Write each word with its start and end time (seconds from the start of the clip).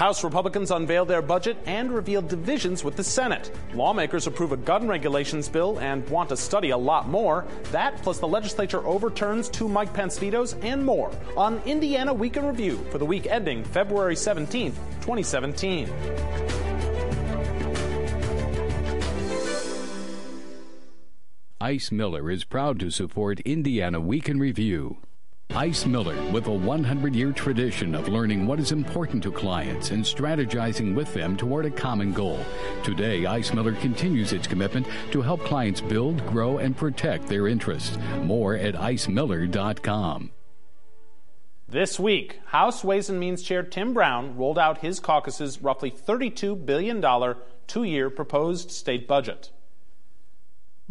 House 0.00 0.24
Republicans 0.24 0.70
unveil 0.70 1.04
their 1.04 1.20
budget 1.20 1.58
and 1.66 1.92
reveal 1.92 2.22
divisions 2.22 2.82
with 2.82 2.96
the 2.96 3.04
Senate. 3.04 3.50
Lawmakers 3.74 4.26
approve 4.26 4.50
a 4.50 4.56
gun 4.56 4.88
regulations 4.88 5.46
bill 5.46 5.78
and 5.78 6.08
want 6.08 6.30
to 6.30 6.38
study 6.38 6.70
a 6.70 6.76
lot 6.78 7.06
more. 7.06 7.46
That, 7.70 8.00
plus 8.00 8.18
the 8.18 8.26
legislature 8.26 8.82
overturns 8.86 9.50
two 9.50 9.68
Mike 9.68 9.92
Pence 9.92 10.16
vetoes 10.16 10.54
and 10.62 10.82
more 10.82 11.12
on 11.36 11.60
Indiana 11.66 12.14
Week 12.14 12.38
in 12.38 12.46
Review 12.46 12.78
for 12.90 12.96
the 12.96 13.04
week 13.04 13.26
ending 13.26 13.62
February 13.62 14.14
17th, 14.14 14.72
2017. 15.02 15.92
Ice 21.60 21.92
Miller 21.92 22.30
is 22.30 22.44
proud 22.44 22.80
to 22.80 22.88
support 22.88 23.40
Indiana 23.40 24.00
Week 24.00 24.30
in 24.30 24.38
Review. 24.38 24.96
Ice 25.54 25.84
Miller, 25.84 26.14
with 26.30 26.46
a 26.46 26.52
100 26.52 27.14
year 27.14 27.32
tradition 27.32 27.94
of 27.96 28.08
learning 28.08 28.46
what 28.46 28.60
is 28.60 28.70
important 28.70 29.22
to 29.24 29.32
clients 29.32 29.90
and 29.90 30.04
strategizing 30.04 30.94
with 30.94 31.12
them 31.12 31.36
toward 31.36 31.66
a 31.66 31.70
common 31.70 32.12
goal. 32.12 32.38
Today, 32.84 33.26
Ice 33.26 33.52
Miller 33.52 33.72
continues 33.72 34.32
its 34.32 34.46
commitment 34.46 34.86
to 35.10 35.20
help 35.20 35.40
clients 35.40 35.80
build, 35.80 36.24
grow, 36.26 36.58
and 36.58 36.76
protect 36.76 37.26
their 37.26 37.48
interests. 37.48 37.98
More 38.22 38.54
at 38.54 38.74
icemiller.com. 38.74 40.30
This 41.68 41.98
week, 41.98 42.40
House 42.46 42.84
Ways 42.84 43.08
and 43.08 43.18
Means 43.18 43.42
Chair 43.42 43.62
Tim 43.62 43.92
Brown 43.92 44.36
rolled 44.36 44.58
out 44.58 44.78
his 44.78 45.00
caucus's 45.00 45.62
roughly 45.62 45.90
$32 45.90 46.64
billion 46.64 47.02
two 47.66 47.84
year 47.84 48.10
proposed 48.10 48.70
state 48.70 49.06
budget. 49.06 49.50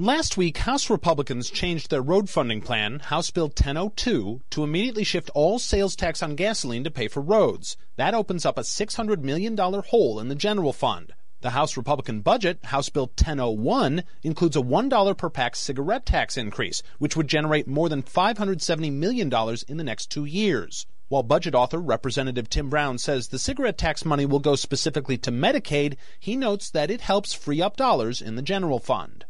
Last 0.01 0.37
week, 0.37 0.59
House 0.59 0.89
Republicans 0.89 1.49
changed 1.49 1.89
their 1.89 2.01
road 2.01 2.29
funding 2.29 2.61
plan, 2.61 2.99
House 2.99 3.31
Bill 3.31 3.47
1002, 3.47 4.39
to 4.49 4.63
immediately 4.63 5.03
shift 5.03 5.29
all 5.35 5.59
sales 5.59 5.93
tax 5.93 6.23
on 6.23 6.35
gasoline 6.35 6.85
to 6.85 6.89
pay 6.89 7.09
for 7.09 7.19
roads. 7.19 7.75
That 7.97 8.13
opens 8.13 8.45
up 8.45 8.57
a 8.57 8.61
$600 8.61 9.23
million 9.23 9.57
hole 9.57 10.21
in 10.21 10.29
the 10.29 10.35
general 10.35 10.71
fund. 10.71 11.11
The 11.41 11.49
House 11.49 11.75
Republican 11.75 12.21
budget, 12.21 12.63
House 12.63 12.87
Bill 12.87 13.07
1001, 13.07 14.05
includes 14.23 14.55
a 14.55 14.61
$1 14.61 15.17
per 15.17 15.29
pack 15.29 15.57
cigarette 15.57 16.05
tax 16.05 16.37
increase, 16.37 16.81
which 16.99 17.17
would 17.17 17.27
generate 17.27 17.67
more 17.67 17.89
than 17.89 18.01
$570 18.01 18.93
million 18.93 19.29
in 19.67 19.75
the 19.75 19.83
next 19.83 20.09
two 20.09 20.23
years. 20.23 20.85
While 21.09 21.23
budget 21.23 21.55
author 21.55 21.79
Representative 21.81 22.49
Tim 22.49 22.69
Brown 22.69 22.99
says 22.99 23.27
the 23.27 23.37
cigarette 23.37 23.77
tax 23.77 24.05
money 24.05 24.25
will 24.25 24.39
go 24.39 24.55
specifically 24.55 25.17
to 25.17 25.29
Medicaid, 25.29 25.97
he 26.17 26.37
notes 26.37 26.71
that 26.71 26.89
it 26.89 27.01
helps 27.01 27.33
free 27.33 27.61
up 27.61 27.75
dollars 27.75 28.21
in 28.21 28.37
the 28.37 28.41
general 28.41 28.79
fund. 28.79 29.25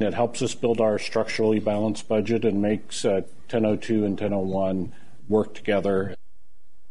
It 0.00 0.14
helps 0.14 0.40
us 0.40 0.54
build 0.54 0.80
our 0.80 0.98
structurally 0.98 1.58
balanced 1.58 2.08
budget 2.08 2.44
and 2.44 2.62
makes 2.62 3.04
uh, 3.04 3.22
1002 3.50 4.04
and 4.04 4.18
1001 4.18 4.92
work 5.28 5.54
together. 5.54 6.14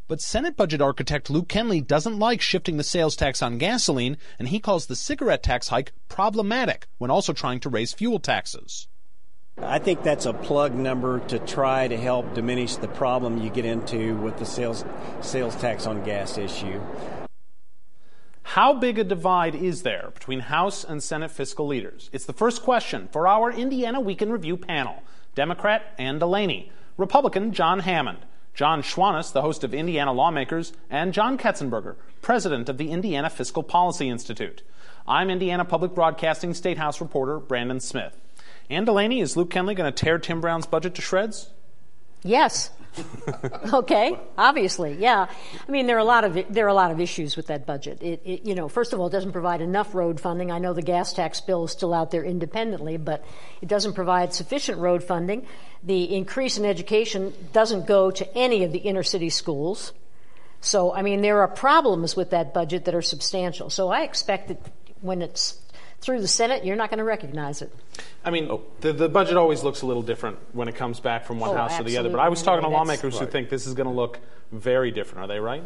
But 0.07 0.21
Senate 0.21 0.55
budget 0.55 0.79
architect 0.81 1.29
Luke 1.29 1.47
Kenley 1.47 1.85
doesn't 1.85 2.19
like 2.19 2.39
shifting 2.39 2.77
the 2.77 2.83
sales 2.83 3.15
tax 3.15 3.41
on 3.41 3.57
gasoline, 3.57 4.17
and 4.37 4.49
he 4.49 4.59
calls 4.59 4.85
the 4.85 4.95
cigarette 4.95 5.41
tax 5.41 5.69
hike 5.69 5.91
problematic 6.07 6.87
when 6.99 7.11
also 7.11 7.33
trying 7.33 7.59
to 7.61 7.69
raise 7.69 7.93
fuel 7.93 8.19
taxes. 8.19 8.87
I 9.57 9.79
think 9.79 10.03
that's 10.03 10.25
a 10.25 10.33
plug 10.33 10.75
number 10.75 11.19
to 11.27 11.39
try 11.39 11.87
to 11.87 11.97
help 11.97 12.33
diminish 12.33 12.75
the 12.77 12.87
problem 12.87 13.39
you 13.39 13.49
get 13.49 13.65
into 13.65 14.15
with 14.17 14.37
the 14.37 14.45
sales 14.45 14.85
sales 15.21 15.55
tax 15.55 15.85
on 15.85 16.03
gas 16.03 16.37
issue. 16.37 16.79
How 18.53 18.73
big 18.73 18.97
a 18.97 19.03
divide 19.03 19.53
is 19.53 19.83
there 19.83 20.09
between 20.11 20.39
House 20.39 20.83
and 20.83 21.03
Senate 21.03 21.29
fiscal 21.29 21.67
leaders? 21.67 22.09
It's 22.11 22.25
the 22.25 22.33
first 22.33 22.63
question 22.63 23.07
for 23.11 23.27
our 23.27 23.51
Indiana 23.51 23.99
Week 23.99 24.23
in 24.23 24.31
Review 24.31 24.57
panel 24.57 25.03
Democrat 25.35 25.93
Ann 25.99 26.17
Delaney, 26.17 26.71
Republican 26.97 27.53
John 27.53 27.81
Hammond, 27.81 28.17
John 28.55 28.81
Schwantes, 28.81 29.31
the 29.31 29.43
host 29.43 29.63
of 29.63 29.75
Indiana 29.75 30.11
Lawmakers, 30.11 30.73
and 30.89 31.13
John 31.13 31.37
Ketzenberger, 31.37 31.95
president 32.23 32.69
of 32.69 32.79
the 32.79 32.89
Indiana 32.89 33.29
Fiscal 33.29 33.61
Policy 33.61 34.09
Institute. 34.09 34.63
I'm 35.07 35.29
Indiana 35.29 35.63
Public 35.63 35.93
Broadcasting 35.93 36.55
State 36.55 36.79
House 36.79 36.99
reporter 36.99 37.37
Brandon 37.37 37.79
Smith. 37.79 38.19
Ann 38.67 38.83
Delaney, 38.83 39.21
is 39.21 39.37
Luke 39.37 39.51
Kenley 39.51 39.75
going 39.75 39.93
to 39.93 40.03
tear 40.03 40.17
Tim 40.17 40.41
Brown's 40.41 40.65
budget 40.65 40.95
to 40.95 41.03
shreds? 41.03 41.51
Yes. 42.23 42.71
okay, 43.73 44.17
obviously, 44.37 44.93
yeah. 44.93 45.27
I 45.67 45.71
mean, 45.71 45.87
there 45.87 45.95
are 45.95 45.99
a 45.99 46.05
lot 46.05 46.23
of 46.23 46.37
there 46.49 46.65
are 46.65 46.69
a 46.69 46.73
lot 46.73 46.91
of 46.91 46.99
issues 46.99 47.35
with 47.37 47.47
that 47.47 47.65
budget. 47.65 48.01
It, 48.01 48.21
it, 48.25 48.45
you 48.45 48.55
know, 48.55 48.67
first 48.67 48.93
of 48.93 48.99
all, 48.99 49.07
it 49.07 49.11
doesn't 49.11 49.31
provide 49.31 49.61
enough 49.61 49.93
road 49.93 50.19
funding. 50.19 50.51
I 50.51 50.59
know 50.59 50.73
the 50.73 50.81
gas 50.81 51.13
tax 51.13 51.39
bill 51.41 51.65
is 51.65 51.71
still 51.71 51.93
out 51.93 52.11
there 52.11 52.23
independently, 52.23 52.97
but 52.97 53.23
it 53.61 53.69
doesn't 53.69 53.93
provide 53.93 54.33
sufficient 54.33 54.79
road 54.79 55.03
funding. 55.03 55.45
The 55.83 56.15
increase 56.15 56.57
in 56.57 56.65
education 56.65 57.33
doesn't 57.53 57.87
go 57.87 58.11
to 58.11 58.37
any 58.37 58.63
of 58.63 58.71
the 58.71 58.79
inner 58.79 59.03
city 59.03 59.29
schools. 59.29 59.93
So, 60.61 60.93
I 60.93 61.03
mean, 61.03 61.21
there 61.21 61.39
are 61.41 61.47
problems 61.47 62.17
with 62.17 62.31
that 62.31 62.53
budget 62.53 62.85
that 62.85 62.95
are 62.95 63.01
substantial. 63.01 63.69
So, 63.69 63.89
I 63.89 64.01
expect 64.01 64.49
that 64.49 64.59
when 65.01 65.21
it's 65.21 65.57
through 66.01 66.21
the 66.21 66.27
Senate, 66.27 66.65
you're 66.65 66.75
not 66.75 66.89
going 66.89 66.99
to 66.99 67.03
recognize 67.03 67.61
it. 67.61 67.73
I 68.23 68.31
mean, 68.31 68.47
oh. 68.49 68.63
the, 68.81 68.93
the 68.93 69.09
budget 69.09 69.37
always 69.37 69.63
looks 69.63 69.81
a 69.81 69.85
little 69.85 70.03
different 70.03 70.37
when 70.53 70.67
it 70.67 70.75
comes 70.75 70.99
back 70.99 71.25
from 71.25 71.39
one 71.39 71.51
oh, 71.51 71.53
house 71.53 71.71
absolutely. 71.71 71.91
to 71.91 71.95
the 71.95 71.99
other. 71.99 72.09
But 72.09 72.21
I 72.21 72.29
was 72.29 72.41
talking 72.41 72.63
to 72.63 72.69
lawmakers 72.69 73.15
right. 73.15 73.25
who 73.25 73.31
think 73.31 73.49
this 73.49 73.67
is 73.67 73.73
going 73.73 73.87
to 73.87 73.93
look 73.93 74.19
very 74.51 74.91
different. 74.91 75.25
Are 75.25 75.27
they 75.27 75.39
right? 75.39 75.63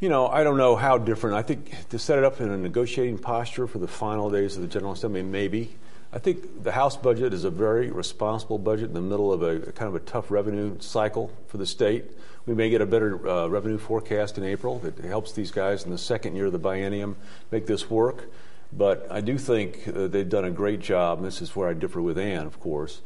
You 0.00 0.08
know, 0.08 0.28
I 0.28 0.44
don't 0.44 0.56
know 0.56 0.76
how 0.76 0.98
different. 0.98 1.36
I 1.36 1.42
think 1.42 1.88
to 1.88 1.98
set 1.98 2.18
it 2.18 2.24
up 2.24 2.40
in 2.40 2.50
a 2.50 2.56
negotiating 2.56 3.18
posture 3.18 3.66
for 3.66 3.78
the 3.78 3.88
final 3.88 4.30
days 4.30 4.54
of 4.54 4.62
the 4.62 4.68
General 4.68 4.92
Assembly, 4.92 5.22
maybe. 5.22 5.74
I 6.12 6.18
think 6.18 6.62
the 6.62 6.72
House 6.72 6.96
budget 6.96 7.34
is 7.34 7.44
a 7.44 7.50
very 7.50 7.90
responsible 7.90 8.58
budget 8.58 8.86
in 8.86 8.94
the 8.94 9.00
middle 9.00 9.32
of 9.32 9.42
a, 9.42 9.56
a 9.56 9.72
kind 9.72 9.88
of 9.88 9.94
a 9.94 10.00
tough 10.00 10.30
revenue 10.30 10.76
cycle 10.78 11.30
for 11.48 11.58
the 11.58 11.66
state. 11.66 12.04
We 12.46 12.54
may 12.54 12.70
get 12.70 12.80
a 12.80 12.86
better 12.86 13.28
uh, 13.28 13.46
revenue 13.48 13.76
forecast 13.76 14.38
in 14.38 14.44
April 14.44 14.78
that 14.78 14.98
helps 14.98 15.32
these 15.32 15.50
guys 15.50 15.84
in 15.84 15.90
the 15.90 15.98
second 15.98 16.34
year 16.34 16.46
of 16.46 16.52
the 16.52 16.60
biennium 16.60 17.16
make 17.50 17.66
this 17.66 17.90
work. 17.90 18.30
But 18.72 19.06
I 19.10 19.20
do 19.20 19.38
think 19.38 19.88
uh, 19.88 20.08
they've 20.08 20.28
done 20.28 20.44
a 20.44 20.50
great 20.50 20.80
job, 20.80 21.18
and 21.18 21.26
this 21.26 21.40
is 21.40 21.56
where 21.56 21.68
I 21.68 21.72
differ 21.72 22.02
with 22.02 22.18
Ann, 22.18 22.46
of 22.46 22.60
course, 22.60 23.00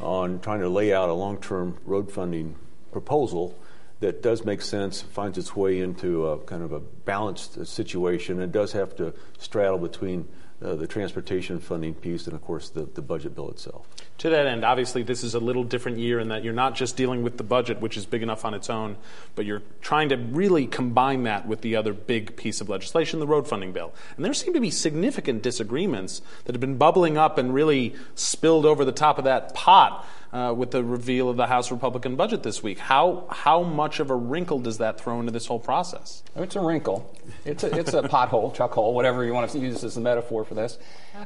on 0.00 0.40
trying 0.40 0.60
to 0.60 0.68
lay 0.68 0.92
out 0.92 1.08
a 1.08 1.14
long 1.14 1.38
term 1.38 1.76
road 1.84 2.10
funding 2.10 2.54
proposal 2.92 3.58
that 4.00 4.22
does 4.22 4.44
make 4.44 4.62
sense, 4.62 5.02
finds 5.02 5.36
its 5.36 5.56
way 5.56 5.80
into 5.80 6.26
a 6.26 6.38
kind 6.38 6.62
of 6.62 6.72
a 6.72 6.78
balanced 6.78 7.66
situation. 7.66 8.40
and 8.40 8.52
does 8.52 8.72
have 8.72 8.94
to 8.96 9.12
straddle 9.38 9.78
between 9.78 10.28
uh, 10.62 10.74
the 10.74 10.86
transportation 10.86 11.60
funding 11.60 11.94
piece 11.94 12.26
and, 12.26 12.34
of 12.34 12.42
course, 12.42 12.68
the, 12.68 12.82
the 12.94 13.02
budget 13.02 13.34
bill 13.34 13.48
itself. 13.48 13.86
To 14.18 14.30
that 14.30 14.46
end, 14.46 14.64
obviously, 14.64 15.04
this 15.04 15.22
is 15.22 15.34
a 15.34 15.38
little 15.38 15.62
different 15.62 15.98
year 15.98 16.18
in 16.18 16.28
that 16.28 16.42
you're 16.42 16.52
not 16.52 16.74
just 16.74 16.96
dealing 16.96 17.22
with 17.22 17.36
the 17.36 17.44
budget, 17.44 17.80
which 17.80 17.96
is 17.96 18.06
big 18.06 18.22
enough 18.22 18.44
on 18.44 18.54
its 18.54 18.68
own, 18.68 18.96
but 19.36 19.46
you're 19.46 19.62
trying 19.80 20.08
to 20.08 20.16
really 20.16 20.66
combine 20.66 21.22
that 21.22 21.46
with 21.46 21.60
the 21.60 21.76
other 21.76 21.92
big 21.92 22.36
piece 22.36 22.60
of 22.60 22.68
legislation, 22.68 23.20
the 23.20 23.26
road 23.26 23.46
funding 23.46 23.72
bill. 23.72 23.94
And 24.16 24.24
there 24.24 24.34
seem 24.34 24.54
to 24.54 24.60
be 24.60 24.70
significant 24.70 25.42
disagreements 25.42 26.22
that 26.44 26.54
have 26.54 26.60
been 26.60 26.76
bubbling 26.76 27.16
up 27.16 27.38
and 27.38 27.54
really 27.54 27.94
spilled 28.16 28.66
over 28.66 28.84
the 28.84 28.92
top 28.92 29.18
of 29.18 29.24
that 29.24 29.54
pot 29.54 30.04
uh, 30.32 30.54
with 30.56 30.70
the 30.70 30.84
reveal 30.84 31.28
of 31.28 31.36
the 31.36 31.46
House 31.46 31.70
Republican 31.70 32.16
budget 32.16 32.42
this 32.42 32.62
week. 32.62 32.78
How 32.78 33.26
how 33.30 33.62
much 33.62 34.00
of 34.00 34.10
a 34.10 34.14
wrinkle 34.14 34.58
does 34.58 34.78
that 34.78 35.00
throw 35.00 35.20
into 35.20 35.32
this 35.32 35.46
whole 35.46 35.58
process? 35.58 36.22
It's 36.36 36.56
a 36.56 36.60
wrinkle. 36.60 37.14
It's 37.44 37.64
a, 37.64 37.78
it's 37.78 37.94
a 37.94 38.02
pothole, 38.02 38.54
chuck 38.54 38.72
hole, 38.72 38.94
whatever 38.94 39.24
you 39.24 39.32
want 39.32 39.50
to 39.50 39.58
use 39.58 39.82
as 39.84 39.96
a 39.96 40.00
metaphor 40.00 40.44
for 40.44 40.54
this. 40.54 40.78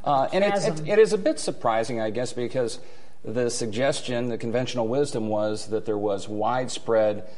Uh, 0.05 0.29
and 0.33 0.45
it, 0.45 0.55
it, 0.65 0.89
it 0.89 0.99
is 0.99 1.13
a 1.13 1.19
bit 1.19 1.39
surprising, 1.39 2.01
I 2.01 2.11
guess, 2.11 2.33
because 2.33 2.79
the 3.25 3.51
suggestion, 3.51 4.29
the 4.29 4.39
conventional 4.39 4.89
wisdom 4.89 5.29
was 5.29 5.69
that 5.69 5.85
there 5.85 5.99
was 5.99 6.29
widespread 6.29 7.29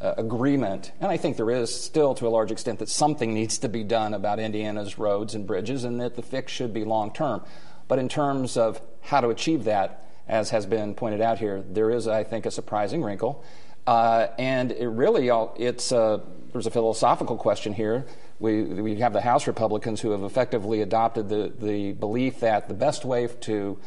uh, 0.00 0.14
agreement, 0.16 0.92
and 1.00 1.10
I 1.10 1.16
think 1.16 1.36
there 1.36 1.50
is 1.50 1.74
still 1.74 2.14
to 2.16 2.26
a 2.26 2.30
large 2.30 2.50
extent, 2.50 2.78
that 2.80 2.88
something 2.88 3.32
needs 3.32 3.58
to 3.58 3.68
be 3.68 3.84
done 3.84 4.14
about 4.14 4.38
Indiana's 4.38 4.98
roads 4.98 5.34
and 5.34 5.46
bridges 5.46 5.84
and 5.84 6.00
that 6.00 6.16
the 6.16 6.22
fix 6.22 6.52
should 6.52 6.74
be 6.74 6.84
long 6.84 7.12
term. 7.12 7.42
But 7.88 7.98
in 7.98 8.08
terms 8.08 8.56
of 8.56 8.80
how 9.02 9.20
to 9.20 9.28
achieve 9.28 9.64
that, 9.64 10.03
as 10.28 10.50
has 10.50 10.66
been 10.66 10.94
pointed 10.94 11.20
out 11.20 11.38
here, 11.38 11.62
there 11.68 11.90
is, 11.90 12.08
I 12.08 12.24
think, 12.24 12.46
a 12.46 12.50
surprising 12.50 13.02
wrinkle. 13.02 13.44
Uh, 13.86 14.28
and 14.38 14.72
it 14.72 14.88
really, 14.88 15.28
it's 15.58 15.92
a, 15.92 16.22
there's 16.52 16.66
a 16.66 16.70
philosophical 16.70 17.36
question 17.36 17.74
here. 17.74 18.06
We, 18.38 18.62
we 18.62 18.96
have 18.96 19.12
the 19.12 19.20
House 19.20 19.46
Republicans 19.46 20.00
who 20.00 20.10
have 20.10 20.22
effectively 20.22 20.80
adopted 20.80 21.28
the, 21.28 21.52
the 21.58 21.92
belief 21.92 22.40
that 22.40 22.68
the 22.68 22.74
best 22.74 23.04
way 23.04 23.26
to, 23.26 23.78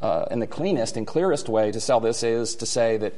uh, 0.00 0.26
and 0.30 0.40
the 0.40 0.46
cleanest 0.46 0.96
and 0.96 1.06
clearest 1.06 1.48
way 1.48 1.70
to 1.70 1.80
sell 1.80 2.00
this 2.00 2.22
is 2.22 2.56
to 2.56 2.66
say 2.66 2.96
that 2.96 3.14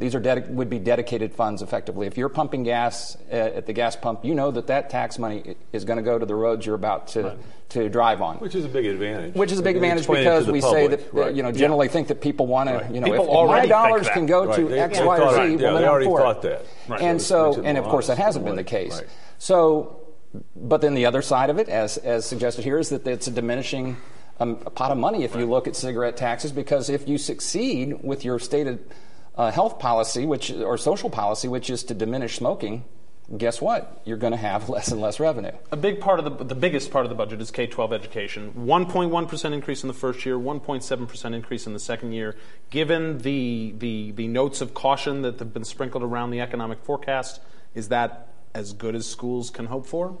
these 0.00 0.14
are 0.14 0.20
dedi- 0.20 0.48
would 0.48 0.70
be 0.70 0.78
dedicated 0.78 1.34
funds 1.34 1.60
effectively. 1.60 2.06
If 2.06 2.16
you're 2.16 2.30
pumping 2.30 2.62
gas 2.62 3.18
at, 3.30 3.52
at 3.52 3.66
the 3.66 3.74
gas 3.74 3.96
pump, 3.96 4.24
you 4.24 4.34
know 4.34 4.50
that 4.50 4.68
that 4.68 4.88
tax 4.88 5.18
money 5.18 5.56
is 5.72 5.84
going 5.84 5.98
to 5.98 6.02
go 6.02 6.18
to 6.18 6.24
the 6.24 6.34
roads 6.34 6.64
you're 6.64 6.74
about 6.74 7.08
to, 7.08 7.22
right. 7.22 7.38
to 7.70 7.88
drive 7.90 8.22
on. 8.22 8.38
Which 8.38 8.54
is 8.54 8.64
a 8.64 8.68
big 8.68 8.86
advantage. 8.86 9.34
Which 9.34 9.52
is 9.52 9.58
a 9.58 9.62
big 9.62 9.76
advantage 9.76 10.06
because 10.06 10.46
we 10.46 10.62
public. 10.62 10.90
say 10.90 10.96
that, 10.96 11.14
right. 11.14 11.34
you 11.34 11.42
know, 11.42 11.52
generally 11.52 11.86
yeah. 11.86 11.92
think 11.92 12.08
that 12.08 12.22
people 12.22 12.46
want 12.46 12.70
right. 12.70 12.88
to, 12.88 12.94
you 12.94 13.00
know, 13.00 13.06
people 13.06 13.24
if, 13.26 13.44
if 13.44 13.48
my 13.48 13.66
dollars 13.66 14.08
can 14.08 14.24
go 14.24 14.56
to 14.56 14.68
they, 14.68 14.80
X, 14.80 14.98
they 14.98 15.04
Y, 15.04 15.18
or 15.18 15.34
Z, 15.34 15.62
yeah, 15.62 15.72
well, 15.72 15.78
they 15.78 15.86
already 15.86 16.06
I'm 16.06 16.16
thought 16.16 16.44
it. 16.46 16.66
that. 16.88 17.00
And 17.02 17.20
so, 17.20 17.62
and 17.62 17.76
of 17.76 17.84
course, 17.84 18.06
that 18.06 18.16
hasn't 18.16 18.46
been 18.46 18.56
the 18.56 18.64
case. 18.64 19.02
So, 19.38 20.00
but 20.56 20.80
then 20.80 20.94
the 20.94 21.04
other 21.04 21.20
side 21.20 21.50
of 21.50 21.58
it, 21.58 21.68
as, 21.68 21.98
as 21.98 22.24
suggested 22.24 22.64
here, 22.64 22.78
is 22.78 22.88
that 22.88 23.06
it's 23.06 23.26
a 23.26 23.30
diminishing 23.30 23.98
um, 24.38 24.62
a 24.64 24.70
pot 24.70 24.92
of 24.92 24.96
money 24.96 25.24
if 25.24 25.36
you 25.36 25.44
look 25.44 25.68
at 25.68 25.76
cigarette 25.76 26.16
taxes, 26.16 26.52
because 26.52 26.88
if 26.88 27.06
you 27.06 27.18
succeed 27.18 28.02
with 28.02 28.24
your 28.24 28.38
stated 28.38 28.78
uh, 29.40 29.50
health 29.50 29.78
policy, 29.78 30.26
which 30.26 30.52
or 30.52 30.76
social 30.76 31.08
policy, 31.08 31.48
which 31.48 31.70
is 31.70 31.82
to 31.84 31.94
diminish 31.94 32.36
smoking, 32.36 32.84
guess 33.38 33.58
what? 33.58 34.02
You're 34.04 34.18
going 34.18 34.32
to 34.32 34.36
have 34.36 34.68
less 34.74 34.88
and 34.88 35.00
less 35.00 35.18
revenue. 35.18 35.52
A 35.72 35.78
big 35.78 35.98
part 35.98 36.18
of 36.18 36.26
the, 36.26 36.44
the 36.44 36.54
biggest 36.54 36.90
part 36.90 37.06
of 37.06 37.08
the 37.08 37.14
budget 37.14 37.40
is 37.40 37.50
K 37.50 37.66
12 37.66 37.94
education. 37.94 38.52
1.1% 38.54 39.52
increase 39.52 39.82
in 39.82 39.88
the 39.88 39.94
first 39.94 40.26
year, 40.26 40.36
1.7% 40.36 41.34
increase 41.34 41.66
in 41.66 41.72
the 41.72 41.78
second 41.78 42.12
year. 42.12 42.36
Given 42.68 43.18
the, 43.18 43.74
the, 43.78 44.10
the 44.10 44.28
notes 44.28 44.60
of 44.60 44.74
caution 44.74 45.22
that 45.22 45.38
have 45.38 45.54
been 45.54 45.64
sprinkled 45.64 46.02
around 46.02 46.32
the 46.32 46.40
economic 46.42 46.84
forecast, 46.84 47.40
is 47.74 47.88
that 47.88 48.28
as 48.54 48.74
good 48.74 48.94
as 48.94 49.06
schools 49.06 49.48
can 49.48 49.66
hope 49.66 49.86
for? 49.86 50.18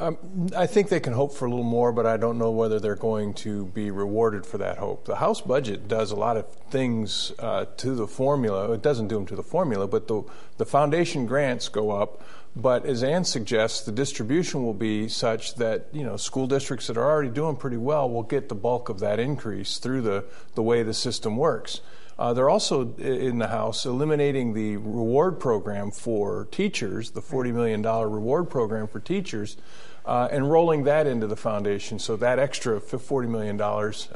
Um, 0.00 0.50
I 0.56 0.66
think 0.66 0.88
they 0.88 1.00
can 1.00 1.12
hope 1.12 1.34
for 1.34 1.46
a 1.46 1.48
little 1.48 1.64
more, 1.64 1.92
but 1.92 2.06
I 2.06 2.16
don't 2.16 2.38
know 2.38 2.50
whether 2.50 2.80
they're 2.80 2.96
going 2.96 3.34
to 3.34 3.66
be 3.66 3.90
rewarded 3.90 4.44
for 4.44 4.58
that 4.58 4.78
hope. 4.78 5.04
The 5.04 5.16
House 5.16 5.40
budget 5.40 5.88
does 5.88 6.10
a 6.10 6.16
lot 6.16 6.36
of 6.36 6.50
things 6.70 7.32
uh, 7.38 7.66
to 7.76 7.94
the 7.94 8.06
formula. 8.06 8.72
It 8.72 8.82
doesn't 8.82 9.08
do 9.08 9.14
them 9.14 9.26
to 9.26 9.36
the 9.36 9.42
formula, 9.42 9.86
but 9.86 10.08
the, 10.08 10.22
the 10.58 10.66
foundation 10.66 11.26
grants 11.26 11.68
go 11.68 11.90
up. 11.90 12.22
But 12.56 12.86
as 12.86 13.02
Ann 13.02 13.24
suggests, 13.24 13.80
the 13.82 13.92
distribution 13.92 14.62
will 14.62 14.74
be 14.74 15.08
such 15.08 15.56
that 15.56 15.88
you 15.92 16.04
know 16.04 16.16
school 16.16 16.46
districts 16.46 16.86
that 16.86 16.96
are 16.96 17.04
already 17.04 17.30
doing 17.30 17.56
pretty 17.56 17.76
well 17.76 18.08
will 18.08 18.22
get 18.22 18.48
the 18.48 18.54
bulk 18.54 18.88
of 18.88 19.00
that 19.00 19.18
increase 19.18 19.78
through 19.78 20.02
the, 20.02 20.24
the 20.54 20.62
way 20.62 20.82
the 20.82 20.94
system 20.94 21.36
works. 21.36 21.80
Uh, 22.18 22.32
they're 22.32 22.50
also 22.50 22.94
in 22.96 23.38
the 23.38 23.48
House 23.48 23.86
eliminating 23.86 24.54
the 24.54 24.76
reward 24.76 25.40
program 25.40 25.90
for 25.90 26.46
teachers, 26.50 27.10
the 27.10 27.22
$40 27.22 27.52
million 27.52 27.82
reward 27.82 28.48
program 28.50 28.86
for 28.86 29.00
teachers, 29.00 29.56
uh, 30.06 30.28
and 30.30 30.50
rolling 30.50 30.84
that 30.84 31.06
into 31.06 31.26
the 31.26 31.36
foundation. 31.36 31.98
So 31.98 32.16
that 32.16 32.38
extra 32.38 32.80
$40 32.80 33.28
million 33.28 33.60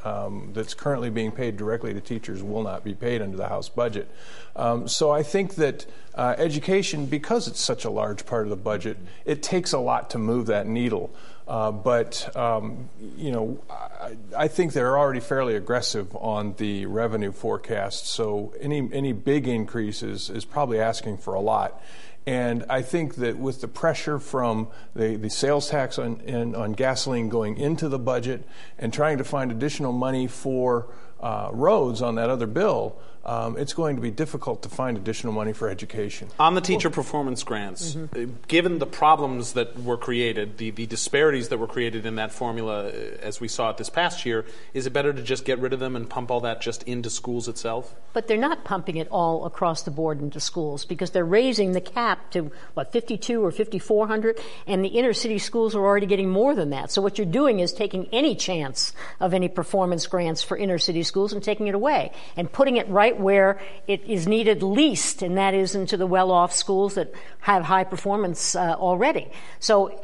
um, 0.05 0.51
that's 0.53 0.75
currently 0.75 1.11
being 1.11 1.33
paid 1.33 1.57
directly 1.57 1.95
to 1.95 2.01
teachers 2.01 2.43
will 2.43 2.63
not 2.63 2.85
be 2.85 2.95
paid 2.95 3.23
under 3.23 3.37
the 3.37 3.49
House 3.49 3.69
budget. 3.69 4.11
Um, 4.55 4.87
so 4.87 5.11
I 5.11 5.23
think 5.23 5.55
that 5.55 5.87
uh, 6.15 6.35
education, 6.37 7.07
because 7.07 7.49
it's 7.49 7.61
such 7.61 7.85
a 7.85 7.91
large 7.91 8.27
part 8.27 8.45
of 8.45 8.51
the 8.51 8.57
budget, 8.57 8.99
it 9.25 9.43
takes 9.43 9.73
a 9.73 9.79
lot 9.79 10.11
to 10.11 10.19
move 10.19 10.47
that 10.47 10.67
needle. 10.67 11.11
Uh, 11.49 11.73
but 11.73 12.37
um, 12.37 12.91
you 13.17 13.33
know, 13.33 13.59
I, 13.71 14.17
I, 14.37 14.49
think 14.49 14.75
they're 14.75 14.99
already 14.99 15.21
fairly 15.21 15.57
aggressive 15.57 16.15
on 16.15 16.53
the 16.59 16.85
revenue 16.85 17.33
forecast. 17.33 18.07
So 18.07 18.53
any 18.61 18.87
any 18.93 19.15
big 19.15 19.49
increases 19.49 20.29
is 20.29 20.45
probably 20.45 20.79
asking 20.79 21.17
for 21.17 21.33
a 21.33 21.41
lot. 21.41 21.83
And 22.27 22.67
I 22.69 22.83
think 22.83 23.15
that 23.15 23.39
with 23.39 23.63
the 23.63 23.69
pressure 23.69 24.19
from 24.19 24.69
the, 24.95 25.17
the 25.17 25.31
sales 25.31 25.71
tax 25.71 25.99
on, 25.99 26.21
in, 26.21 26.55
on 26.55 26.73
gasoline 26.73 27.31
going 27.31 27.57
into 27.57 27.89
the 27.89 27.99
budget 27.99 28.47
and 28.79 28.93
trying 28.93 29.17
to 29.17 29.25
find 29.25 29.51
additional 29.51 29.93
money 29.93 30.27
for 30.27 30.89
uh, 31.21 31.49
roads 31.51 32.03
on 32.03 32.17
that 32.17 32.29
other 32.29 32.47
bill, 32.47 33.01
um, 33.29 33.59
it's 33.59 33.75
going 33.75 33.97
to 33.97 34.03
be 34.03 34.11
difficult 34.11 34.63
to 34.63 34.71
find 34.71 34.97
additional 34.97 35.35
money 35.35 35.53
for 35.53 35.69
education. 35.69 36.29
On 36.39 36.55
the 36.55 36.63
teacher 36.63 36.89
performance 36.89 37.43
grants, 37.43 37.95
mm-hmm. 37.95 38.09
Uh, 38.09 38.33
given 38.49 38.79
the 38.79 38.87
problems 38.87 39.53
that 39.53 39.79
were 39.83 39.99
created, 39.99 40.57
the, 40.57 40.71
the 40.71 40.87
disparities 40.87 41.51
that 41.51 41.59
were 41.59 41.67
created 41.67 42.07
in 42.07 42.15
that 42.15 42.33
formula 42.33 42.87
uh, 42.87 42.93
as 43.21 43.39
we 43.39 43.47
saw 43.47 43.69
it 43.69 43.77
this 43.77 43.91
past 43.91 44.25
year, 44.25 44.47
is 44.73 44.87
it 44.87 44.95
better 44.95 45.13
to 45.13 45.23
just 45.23 45.45
get 45.45 45.59
rid 45.59 45.75
of 45.75 45.81
them 45.81 45.95
and 45.95 46.09
pump 46.09 46.31
all 46.31 46.41
that 46.41 46.63
just 46.63 46.83
into 46.85 47.11
schools 47.11 47.49
itself? 47.49 47.95
But 48.15 48.29
they're 48.29 48.39
not 48.39 48.65
pumping 48.65 48.97
it 48.97 49.09
all 49.11 49.45
across 49.45 49.83
the 49.83 49.91
board 49.91 50.21
into 50.21 50.41
schools 50.41 50.87
because 50.87 51.11
they're 51.11 51.25
raising 51.25 51.73
the 51.73 51.83
cap 51.83 52.31
to, 52.31 52.51
what, 52.73 52.93
52 52.93 53.45
or 53.45 53.53
5,400? 53.53 54.41
And 54.67 54.83
the 54.83 54.89
inner 54.89 55.13
city 55.13 55.39
schools 55.39 55.75
are 55.75 55.85
already 55.85 56.07
getting 56.07 56.31
more 56.31 56.55
than 56.55 56.71
that. 56.71 56.91
So 56.91 57.03
what 57.03 57.19
you're 57.19 57.27
doing 57.27 57.61
is 57.61 57.75
taking 57.75 58.09
any 58.11 58.35
chance 58.35 58.95
of 59.21 59.35
any 59.35 59.49
performance 59.49 60.07
grants 60.07 60.43
for 60.43 60.57
inner 60.57 60.79
city 60.79 61.03
schools 61.03 61.35
and 61.35 61.43
taking 61.43 61.67
it 61.67 61.75
away 61.75 62.13
and 62.35 62.51
putting 62.51 62.79
it 62.79 62.89
right 62.89 63.18
where 63.19 63.61
it 63.87 64.05
is 64.05 64.27
needed 64.27 64.63
least, 64.63 65.23
and 65.23 65.37
that 65.39 65.55
is 65.55 65.75
into 65.75 65.97
the 65.97 66.07
well 66.07 66.31
off 66.31 66.53
schools 66.53 66.95
that 66.95 67.13
have 67.41 67.65
high 67.65 67.85
performance 67.85 68.55
uh, 68.55 68.75
already. 68.75 69.31
So 69.61 70.01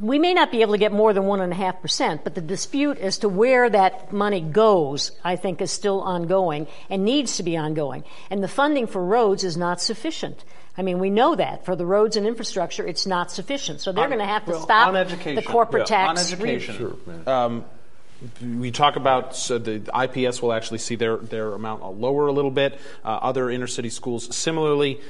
we 0.00 0.18
may 0.18 0.32
not 0.34 0.50
be 0.50 0.62
able 0.62 0.72
to 0.72 0.78
get 0.78 0.92
more 0.92 1.12
than 1.12 1.24
1.5%, 1.24 2.22
but 2.22 2.34
the 2.34 2.40
dispute 2.40 2.98
as 2.98 3.18
to 3.18 3.28
where 3.28 3.68
that 3.68 4.12
money 4.12 4.40
goes, 4.40 5.12
I 5.24 5.36
think, 5.36 5.60
is 5.60 5.72
still 5.72 6.00
ongoing 6.00 6.68
and 6.88 7.04
needs 7.04 7.36
to 7.38 7.42
be 7.42 7.56
ongoing. 7.56 8.04
And 8.30 8.42
the 8.42 8.48
funding 8.48 8.86
for 8.86 9.04
roads 9.04 9.44
is 9.44 9.56
not 9.56 9.80
sufficient. 9.80 10.44
I 10.76 10.82
mean, 10.82 11.00
we 11.00 11.10
know 11.10 11.34
that 11.34 11.64
for 11.64 11.74
the 11.74 11.84
roads 11.84 12.16
and 12.16 12.26
infrastructure, 12.26 12.86
it's 12.86 13.06
not 13.06 13.32
sufficient. 13.32 13.80
So 13.80 13.90
they're 13.90 14.06
going 14.06 14.20
to 14.20 14.26
have 14.26 14.44
to 14.44 14.52
well, 14.52 14.62
stop 14.62 14.92
the 14.94 15.42
corporate 15.42 15.90
yeah, 15.90 16.06
tax. 16.06 16.32
On 16.32 16.38
education, 16.38 16.76
sure, 16.76 16.96
um, 17.26 17.64
we 18.42 18.70
talk 18.70 18.96
about 18.96 19.36
so 19.36 19.58
the 19.58 19.82
IPS 19.94 20.42
will 20.42 20.52
actually 20.52 20.78
see 20.78 20.96
their, 20.96 21.16
their 21.16 21.52
amount 21.52 21.82
lower 22.00 22.26
a 22.26 22.32
little 22.32 22.50
bit. 22.50 22.80
Uh, 23.04 23.08
other 23.08 23.50
inner 23.50 23.66
city 23.66 23.90
schools 23.90 24.34
similarly. 24.34 25.00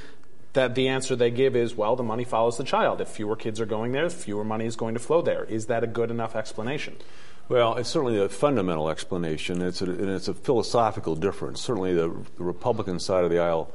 That 0.53 0.73
the 0.73 0.87
answer 0.87 1.15
they 1.15 1.29
give 1.29 1.55
is 1.55 1.75
well, 1.75 1.95
the 1.95 2.01
money 2.01 2.23
follows 2.23 2.57
the 2.57 2.63
child. 2.63 3.01
If 3.01 3.09
fewer 3.09 3.35
kids 3.35 3.59
are 3.61 3.67
going 3.67 3.91
there, 3.91 4.09
fewer 4.09 4.43
money 4.43 4.65
is 4.65 4.75
going 4.75 4.95
to 4.95 4.99
flow 4.99 5.21
there. 5.21 5.43
Is 5.43 5.67
that 5.67 5.83
a 5.83 5.87
good 5.87 6.09
enough 6.09 6.35
explanation? 6.35 6.97
Well, 7.49 7.75
it's 7.77 7.89
certainly 7.89 8.19
a 8.19 8.29
fundamental 8.29 8.89
explanation, 8.89 9.61
it's 9.61 9.81
a, 9.81 9.85
and 9.85 10.09
it's 10.09 10.27
a 10.27 10.33
philosophical 10.33 11.15
difference. 11.15 11.61
Certainly, 11.61 11.95
the, 11.95 12.09
the 12.37 12.43
Republican 12.43 12.99
side 12.99 13.23
of 13.23 13.29
the 13.29 13.39
aisle 13.39 13.71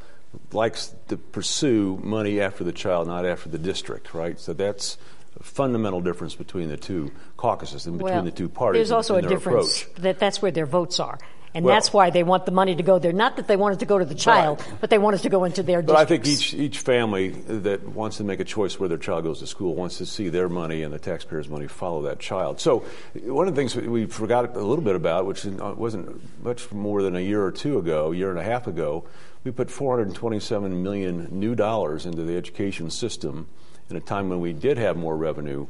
likes 0.53 0.95
to 1.09 1.17
pursue 1.17 2.01
money 2.03 2.41
after 2.41 2.65
the 2.65 2.73
child, 2.73 3.09
not 3.09 3.25
after 3.25 3.49
the 3.49 3.59
district, 3.59 4.15
right? 4.15 4.39
So 4.39 4.53
that's 4.53 4.97
fundamental 5.43 6.01
difference 6.01 6.35
between 6.35 6.69
the 6.69 6.77
two 6.77 7.11
caucuses 7.37 7.87
and 7.87 7.99
between 7.99 8.15
well, 8.15 8.25
the 8.25 8.31
two 8.31 8.49
parties. 8.49 8.79
There's 8.79 8.93
also 8.93 9.17
a 9.17 9.23
difference 9.23 9.83
approach. 9.83 10.03
that 10.03 10.19
that's 10.19 10.41
where 10.41 10.53
their 10.53 10.67
votes 10.67 11.01
are. 11.01 11.19
And 11.57 11.65
well, 11.65 11.77
that's 11.77 11.93
why 11.93 12.11
they 12.11 12.25
want 12.25 12.47
the 12.47 12.53
money 12.53 12.75
to 12.75 12.83
go 12.83 12.99
there. 12.99 13.13
Not 13.13 13.37
that 13.37 13.47
they 13.47 13.57
want 13.57 13.77
it 13.77 13.79
to 13.79 13.87
go 13.87 13.97
to 13.97 14.05
the 14.05 14.17
child, 14.17 14.61
right. 14.61 14.81
but 14.81 14.91
they 14.91 14.99
want 14.99 15.15
it 15.15 15.21
to 15.21 15.29
go 15.29 15.45
into 15.45 15.63
their 15.63 15.83
But 15.83 16.05
districts. 16.05 16.29
I 16.29 16.33
think 16.33 16.41
each, 16.41 16.55
each 16.55 16.79
family 16.81 17.29
that 17.29 17.87
wants 17.87 18.17
to 18.17 18.25
make 18.25 18.41
a 18.41 18.45
choice 18.45 18.81
where 18.81 18.89
their 18.89 18.99
child 18.99 19.23
goes 19.23 19.39
to 19.39 19.47
school 19.47 19.77
wants 19.77 19.99
to 19.99 20.07
see 20.07 20.31
their 20.31 20.49
money 20.49 20.83
and 20.83 20.93
the 20.93 20.99
taxpayers' 20.99 21.49
money 21.49 21.69
follow 21.69 22.03
that 22.03 22.19
child. 22.19 22.61
So 22.61 22.85
one 23.23 23.47
of 23.47 23.55
the 23.55 23.61
things 23.61 23.77
we 23.77 24.07
forgot 24.07 24.57
a 24.57 24.61
little 24.61 24.85
bit 24.85 24.97
about, 24.97 25.27
which 25.27 25.47
uh, 25.47 25.75
wasn't 25.77 26.21
much 26.43 26.73
more 26.73 27.03
than 27.03 27.15
a 27.15 27.21
year 27.21 27.45
or 27.45 27.53
two 27.53 27.79
ago, 27.79 28.11
a 28.11 28.17
year 28.17 28.31
and 28.31 28.39
a 28.41 28.45
half 28.45 28.67
ago, 28.67 29.05
we 29.45 29.53
put 29.53 29.71
427 29.71 30.83
million 30.83 31.29
new 31.31 31.55
dollars 31.55 32.05
into 32.05 32.25
the 32.25 32.37
education 32.37 32.91
system 32.91 33.47
in 33.91 33.97
a 33.97 34.01
time 34.01 34.29
when 34.29 34.41
we 34.41 34.53
did 34.53 34.79
have 34.79 34.97
more 34.97 35.17
revenue 35.17 35.67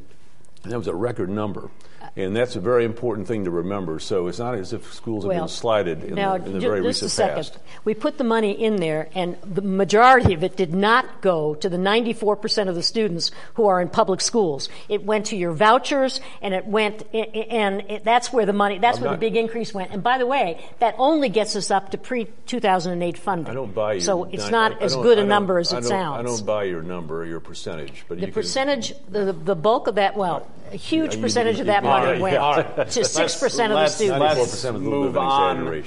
that 0.65 0.79
was 0.79 0.87
a 0.87 0.95
record 0.95 1.31
number. 1.31 1.71
And 2.17 2.37
that's 2.37 2.55
a 2.55 2.61
very 2.61 2.85
important 2.85 3.27
thing 3.27 3.45
to 3.45 3.51
remember. 3.51 3.99
So 3.99 4.29
it's 4.29 4.39
not 4.39 4.55
as 4.55 4.73
if 4.73 4.93
schools 4.95 5.25
have 5.25 5.31
well, 5.31 5.41
been 5.41 5.49
slighted 5.49 6.05
in, 6.05 6.15
now, 6.15 6.39
the, 6.39 6.47
in 6.47 6.53
the 6.53 6.61
very 6.61 6.79
just 6.79 7.03
recent 7.03 7.07
a 7.07 7.15
second. 7.15 7.37
past. 7.37 7.59
We 7.85 7.95
put 7.95 8.19
the 8.19 8.25
money 8.25 8.53
in 8.53 8.77
there, 8.77 9.09
and 9.15 9.37
the 9.43 9.63
majority 9.63 10.33
of 10.33 10.45
it 10.45 10.57
did 10.57 10.73
not 10.73 11.23
go 11.23 11.57
to 11.57 11.69
the 11.69 11.77
94% 11.77 12.69
of 12.69 12.77
the 12.77 12.85
students 12.85 13.33
who 13.55 13.67
are 13.67 13.81
in 13.81 13.89
public 13.89 14.21
schools. 14.21 14.69
It 14.89 15.05
went 15.05 15.27
to 15.27 15.37
your 15.37 15.53
vouchers, 15.53 16.21
and 16.41 16.55
it 16.55 16.67
went, 16.67 17.03
and 17.13 17.81
it, 17.91 18.05
that's 18.05 18.33
where 18.33 18.47
the 18.47 18.53
money, 18.53 18.79
that's 18.79 18.99
I'm 18.99 19.03
where 19.03 19.11
not, 19.13 19.21
the 19.21 19.27
big 19.27 19.37
increase 19.37 19.75
went. 19.75 19.91
And 19.91 20.01
by 20.01 20.19
the 20.19 20.27
way, 20.27 20.65
that 20.79 20.95
only 20.99 21.29
gets 21.29 21.57
us 21.57 21.73
up 21.73 21.91
to 21.91 21.99
pre 21.99 22.29
2008 22.47 23.19
funding. 23.19 23.51
I 23.51 23.55
don't 23.55 23.75
buy 23.75 23.95
you. 23.95 24.01
So 24.01 24.25
it's 24.25 24.51
not 24.51 24.81
as 24.81 24.95
good 24.95 25.19
a 25.19 25.25
number 25.25 25.59
as 25.59 25.73
it 25.73 25.85
sounds. 25.85 26.21
I 26.21 26.23
don't 26.23 26.47
buy 26.47 26.65
your 26.65 26.83
number, 26.83 27.25
your 27.25 27.41
percentage. 27.41 28.05
But 28.07 28.21
the 28.21 28.31
percentage, 28.31 28.95
can, 29.11 29.27
the, 29.27 29.33
the 29.33 29.57
bulk 29.57 29.89
of 29.89 29.97
that, 29.97 30.17
well, 30.17 30.47
a 30.73 30.77
huge 30.77 31.21
percentage 31.21 31.61
of 31.61 31.67
that 31.67 31.83
money 31.83 32.21
went 32.21 32.91
to 32.91 33.05
six 33.05 33.39
percent 33.39 33.73
of 33.73 33.79
the 33.79 33.89
students. 33.89 34.65
Let's 34.65 34.65
move 34.65 35.17
on. 35.17 35.85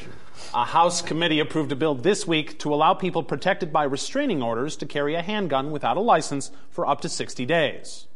A 0.53 0.65
House 0.65 1.01
committee 1.01 1.39
approved 1.39 1.71
a 1.71 1.75
bill 1.75 1.95
this 1.95 2.25
week 2.25 2.57
to 2.59 2.73
allow 2.73 2.93
people 2.93 3.21
protected 3.23 3.73
by 3.73 3.83
restraining 3.83 4.41
orders 4.41 4.77
to 4.77 4.85
carry 4.85 5.15
a 5.15 5.21
handgun 5.21 5.71
without 5.71 5.97
a 5.97 6.01
license 6.01 6.51
for 6.69 6.87
up 6.87 7.01
to 7.01 7.09
60 7.09 7.45
days. 7.45 8.07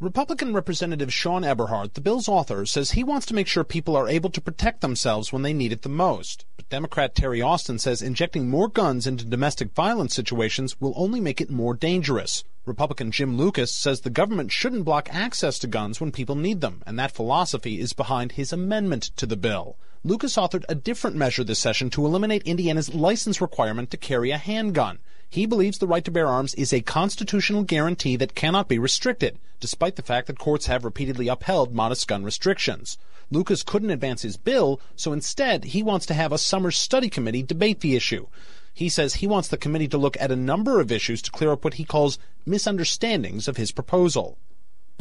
Republican 0.00 0.52
Representative 0.52 1.12
Sean 1.12 1.42
Eberhart, 1.42 1.94
the 1.94 2.00
bill's 2.00 2.28
author, 2.28 2.66
says 2.66 2.90
he 2.90 3.04
wants 3.04 3.24
to 3.26 3.34
make 3.34 3.46
sure 3.46 3.64
people 3.64 3.96
are 3.96 4.08
able 4.08 4.28
to 4.28 4.40
protect 4.40 4.80
themselves 4.80 5.32
when 5.32 5.42
they 5.42 5.54
need 5.54 5.72
it 5.72 5.82
the 5.82 5.88
most. 5.88 6.44
But 6.56 6.68
Democrat 6.68 7.14
Terry 7.14 7.40
Austin 7.40 7.78
says 7.78 8.02
injecting 8.02 8.50
more 8.50 8.68
guns 8.68 9.06
into 9.06 9.24
domestic 9.24 9.72
violence 9.72 10.14
situations 10.14 10.78
will 10.80 10.92
only 10.96 11.20
make 11.20 11.40
it 11.40 11.50
more 11.50 11.74
dangerous. 11.74 12.44
Republican 12.66 13.10
Jim 13.10 13.36
Lucas 13.36 13.74
says 13.74 14.00
the 14.00 14.08
government 14.08 14.50
shouldn't 14.50 14.86
block 14.86 15.08
access 15.12 15.58
to 15.58 15.66
guns 15.66 16.00
when 16.00 16.10
people 16.10 16.34
need 16.34 16.62
them, 16.62 16.82
and 16.86 16.98
that 16.98 17.12
philosophy 17.12 17.78
is 17.78 17.92
behind 17.92 18.32
his 18.32 18.54
amendment 18.54 19.10
to 19.16 19.26
the 19.26 19.36
bill. 19.36 19.76
Lucas 20.02 20.36
authored 20.36 20.64
a 20.66 20.74
different 20.74 21.14
measure 21.14 21.44
this 21.44 21.58
session 21.58 21.90
to 21.90 22.06
eliminate 22.06 22.42
Indiana's 22.44 22.94
license 22.94 23.40
requirement 23.40 23.90
to 23.90 23.98
carry 23.98 24.30
a 24.30 24.38
handgun. 24.38 24.98
He 25.28 25.44
believes 25.44 25.76
the 25.76 25.86
right 25.86 26.04
to 26.06 26.10
bear 26.10 26.26
arms 26.26 26.54
is 26.54 26.72
a 26.72 26.80
constitutional 26.80 27.64
guarantee 27.64 28.16
that 28.16 28.34
cannot 28.34 28.68
be 28.68 28.78
restricted, 28.78 29.38
despite 29.60 29.96
the 29.96 30.02
fact 30.02 30.26
that 30.28 30.38
courts 30.38 30.64
have 30.64 30.84
repeatedly 30.84 31.28
upheld 31.28 31.74
modest 31.74 32.08
gun 32.08 32.24
restrictions. 32.24 32.96
Lucas 33.30 33.62
couldn't 33.62 33.90
advance 33.90 34.22
his 34.22 34.38
bill, 34.38 34.80
so 34.96 35.12
instead 35.12 35.64
he 35.64 35.82
wants 35.82 36.06
to 36.06 36.14
have 36.14 36.32
a 36.32 36.38
summer 36.38 36.70
study 36.70 37.10
committee 37.10 37.42
debate 37.42 37.80
the 37.80 37.96
issue. 37.96 38.26
He 38.74 38.88
says 38.88 39.14
he 39.14 39.26
wants 39.26 39.48
the 39.48 39.56
committee 39.56 39.88
to 39.88 39.98
look 39.98 40.16
at 40.20 40.32
a 40.32 40.36
number 40.36 40.80
of 40.80 40.90
issues 40.90 41.22
to 41.22 41.30
clear 41.30 41.52
up 41.52 41.64
what 41.64 41.74
he 41.74 41.84
calls 41.84 42.18
misunderstandings 42.44 43.46
of 43.46 43.56
his 43.56 43.70
proposal. 43.72 44.36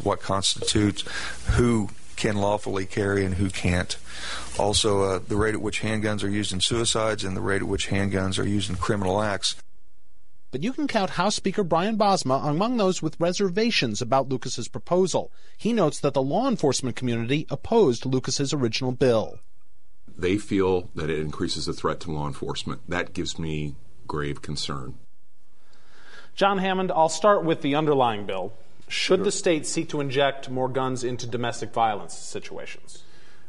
What 0.04 0.22
constitutes 0.22 1.04
who 1.52 1.90
can 2.16 2.38
lawfully 2.38 2.86
carry 2.86 3.26
and 3.26 3.36
who 3.36 3.50
can't. 3.50 3.98
Also, 4.60 5.02
uh, 5.02 5.20
the 5.28 5.36
rate 5.36 5.56
at 5.56 5.62
which 5.62 5.82
handguns 5.82 6.24
are 6.24 6.30
used 6.30 6.54
in 6.54 6.62
suicides 6.62 7.24
and 7.24 7.36
the 7.36 7.42
rate 7.42 7.64
at 7.64 7.68
which 7.68 7.90
handguns 7.90 8.38
are 8.38 8.48
used 8.48 8.70
in 8.70 8.76
criminal 8.76 9.22
acts. 9.22 9.56
but 10.52 10.62
you 10.62 10.72
can 10.72 10.88
count 10.88 11.10
House 11.12 11.34
Speaker 11.34 11.64
Brian 11.64 11.98
Bosma 11.98 12.48
among 12.48 12.78
those 12.78 13.02
with 13.02 13.20
reservations 13.20 14.04
about 14.04 14.30
Lucas's 14.30 14.68
proposal. 14.68 15.32
He 15.58 15.74
notes 15.74 16.00
that 16.00 16.14
the 16.14 16.22
law 16.22 16.48
enforcement 16.48 16.96
community 16.96 17.48
opposed 17.50 18.06
Lucas's 18.06 18.54
original 18.54 18.92
bill. 18.92 19.40
They 20.18 20.38
feel 20.38 20.90
that 20.96 21.10
it 21.10 21.20
increases 21.20 21.66
the 21.66 21.74
threat 21.74 22.00
to 22.02 22.12
law 22.12 22.28
enforcement. 22.28 22.82
That 22.88 23.14
gives 23.14 23.40
me 23.40 23.76
grave 24.08 24.42
concern. 24.42 24.96
John 26.36 26.58
Hammond, 26.58 26.92
I'll 26.92 27.10
start 27.10 27.44
with 27.44 27.62
the 27.62 27.76
underlying 27.76 28.26
bill. 28.26 28.54
Should 28.88 29.18
sure. 29.18 29.24
the 29.24 29.32
state 29.32 29.66
seek 29.66 29.90
to 29.90 30.02
inject 30.02 30.50
more 30.50 30.70
guns 30.70 31.04
into 31.04 31.26
domestic 31.26 31.72
violence 31.72 32.16
situations? 32.16 33.04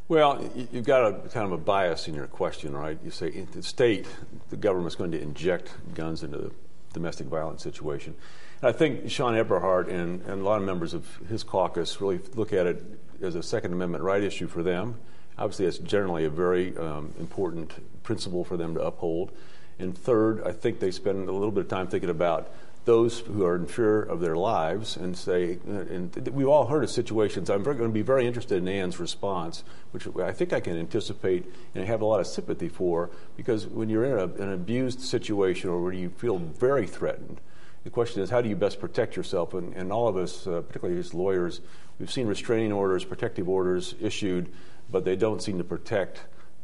Well, 0.07 0.49
you've 0.71 0.85
got 0.85 1.07
a 1.07 1.29
kind 1.29 1.47
of 1.47 1.51
a 1.51 1.57
bias 1.57 2.07
in 2.07 2.13
your 2.13 2.27
question, 2.27 2.75
right? 2.75 2.97
You 3.03 3.09
say 3.09 3.31
the 3.31 3.63
state, 3.63 4.05
the 4.49 4.57
government's 4.57 4.95
going 4.95 5.11
to 5.11 5.21
inject 5.21 5.71
guns 5.95 6.21
into 6.21 6.37
the 6.37 6.51
domestic 6.93 7.27
violence 7.27 7.63
situation. 7.63 8.15
And 8.61 8.69
I 8.69 8.71
think 8.71 9.09
Sean 9.09 9.33
Eberhart 9.33 9.89
and, 9.89 10.21
and 10.21 10.41
a 10.41 10.43
lot 10.43 10.59
of 10.59 10.63
members 10.63 10.93
of 10.93 11.07
his 11.27 11.43
caucus 11.43 11.99
really 11.99 12.19
look 12.35 12.53
at 12.53 12.67
it 12.67 12.83
as 13.21 13.33
a 13.33 13.41
Second 13.41 13.73
Amendment 13.73 14.03
right 14.03 14.21
issue 14.21 14.47
for 14.47 14.61
them. 14.61 14.95
Obviously, 15.37 15.65
that's 15.65 15.77
generally 15.79 16.25
a 16.25 16.29
very 16.29 16.77
um, 16.77 17.13
important 17.19 17.73
principle 18.03 18.43
for 18.43 18.57
them 18.57 18.73
to 18.75 18.81
uphold. 18.81 19.31
And 19.79 19.97
third, 19.97 20.41
I 20.45 20.51
think 20.51 20.79
they 20.79 20.91
spend 20.91 21.27
a 21.27 21.31
little 21.31 21.51
bit 21.51 21.65
of 21.65 21.69
time 21.69 21.87
thinking 21.87 22.09
about 22.09 22.49
those 22.85 23.19
who 23.19 23.43
are 23.43 23.55
in 23.55 23.65
fear 23.65 24.03
of 24.03 24.21
their 24.21 24.35
lives 24.35 24.95
and 24.95 25.17
say, 25.17 25.57
and 25.65 26.15
we've 26.31 26.47
all 26.47 26.67
heard 26.67 26.83
of 26.83 26.89
situations. 26.89 27.49
I'm 27.49 27.63
going 27.63 27.79
to 27.79 27.89
be 27.89 28.03
very 28.03 28.27
interested 28.27 28.59
in 28.59 28.67
Ann's 28.67 28.99
response, 28.99 29.63
which 29.91 30.07
I 30.17 30.31
think 30.31 30.53
I 30.53 30.59
can 30.59 30.77
anticipate 30.77 31.51
and 31.73 31.83
have 31.85 32.01
a 32.01 32.05
lot 32.05 32.19
of 32.19 32.27
sympathy 32.27 32.69
for, 32.69 33.09
because 33.35 33.65
when 33.65 33.89
you're 33.89 34.05
in 34.05 34.19
a, 34.19 34.43
an 34.43 34.53
abused 34.53 35.01
situation 35.01 35.69
or 35.71 35.81
when 35.81 35.97
you 35.97 36.09
feel 36.09 36.37
very 36.37 36.85
threatened, 36.85 37.41
the 37.85 37.91
question 37.91 38.21
is 38.21 38.29
how 38.29 38.41
do 38.41 38.49
you 38.49 38.55
best 38.55 38.81
protect 38.81 39.15
yourself? 39.15 39.53
And, 39.53 39.73
and 39.75 39.93
all 39.93 40.09
of 40.09 40.17
us, 40.17 40.45
uh, 40.45 40.61
particularly 40.61 40.99
as 40.99 41.13
lawyers, 41.13 41.61
we've 41.99 42.11
seen 42.11 42.27
restraining 42.27 42.73
orders, 42.73 43.05
protective 43.05 43.47
orders 43.47 43.95
issued, 44.01 44.51
but 44.91 45.05
they 45.05 45.15
don't 45.15 45.41
seem 45.41 45.59
to 45.59 45.63
protect 45.63 46.21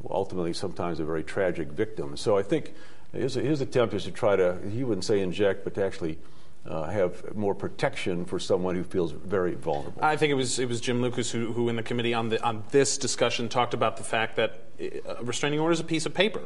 ultimately 0.10 0.52
sometimes 0.52 1.00
a 1.00 1.06
very 1.06 1.24
tragic 1.24 1.70
victim. 1.70 2.18
So 2.18 2.36
I 2.36 2.42
think 2.42 2.74
his, 3.14 3.36
his 3.36 3.62
attempt 3.62 3.94
is 3.94 4.04
to 4.06 4.12
try 4.12 4.36
to, 4.36 4.58
he 4.68 4.84
wouldn't 4.84 5.06
say 5.06 5.20
inject, 5.20 5.64
but 5.64 5.76
to 5.76 5.86
actually 5.86 6.18
uh, 6.66 6.86
have 6.86 7.36
more 7.36 7.54
protection 7.54 8.26
for 8.26 8.40
someone 8.40 8.76
who 8.76 8.84
feels 8.84 9.12
very 9.12 9.54
vulnerable. 9.54 10.04
I 10.04 10.18
think 10.18 10.32
it 10.32 10.36
was 10.36 10.60
it 10.60 10.70
was 10.70 10.80
Jim 10.80 11.02
Lucas 11.02 11.32
who, 11.32 11.54
who 11.54 11.70
in 11.70 11.76
the 11.76 11.84
committee 11.84 12.14
on 12.14 12.30
the 12.30 12.44
on 12.44 12.64
this 12.70 13.00
discussion 13.00 13.50
talked 13.50 13.74
about 13.74 13.98
the 13.98 14.04
fact 14.04 14.36
that 14.36 14.64
uh, 14.80 15.16
a 15.16 15.24
restraining 15.24 15.60
order 15.60 15.74
is 15.74 15.80
a 15.80 15.84
piece 15.84 16.06
of 16.06 16.14
paper, 16.14 16.42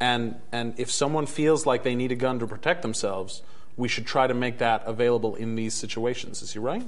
and 0.00 0.36
and 0.52 0.72
if 0.80 0.90
someone 0.90 1.26
feels 1.26 1.66
like 1.66 1.82
they 1.82 1.94
need 1.94 2.12
a 2.12 2.14
gun 2.14 2.38
to 2.38 2.46
protect 2.46 2.80
themselves, 2.80 3.42
we 3.78 3.88
should 3.88 4.04
try 4.04 4.26
to 4.26 4.34
make 4.34 4.58
that 4.58 4.82
available 4.84 5.36
in 5.36 5.54
these 5.54 5.72
situations. 5.72 6.42
Is 6.42 6.52
he 6.52 6.58
right? 6.58 6.86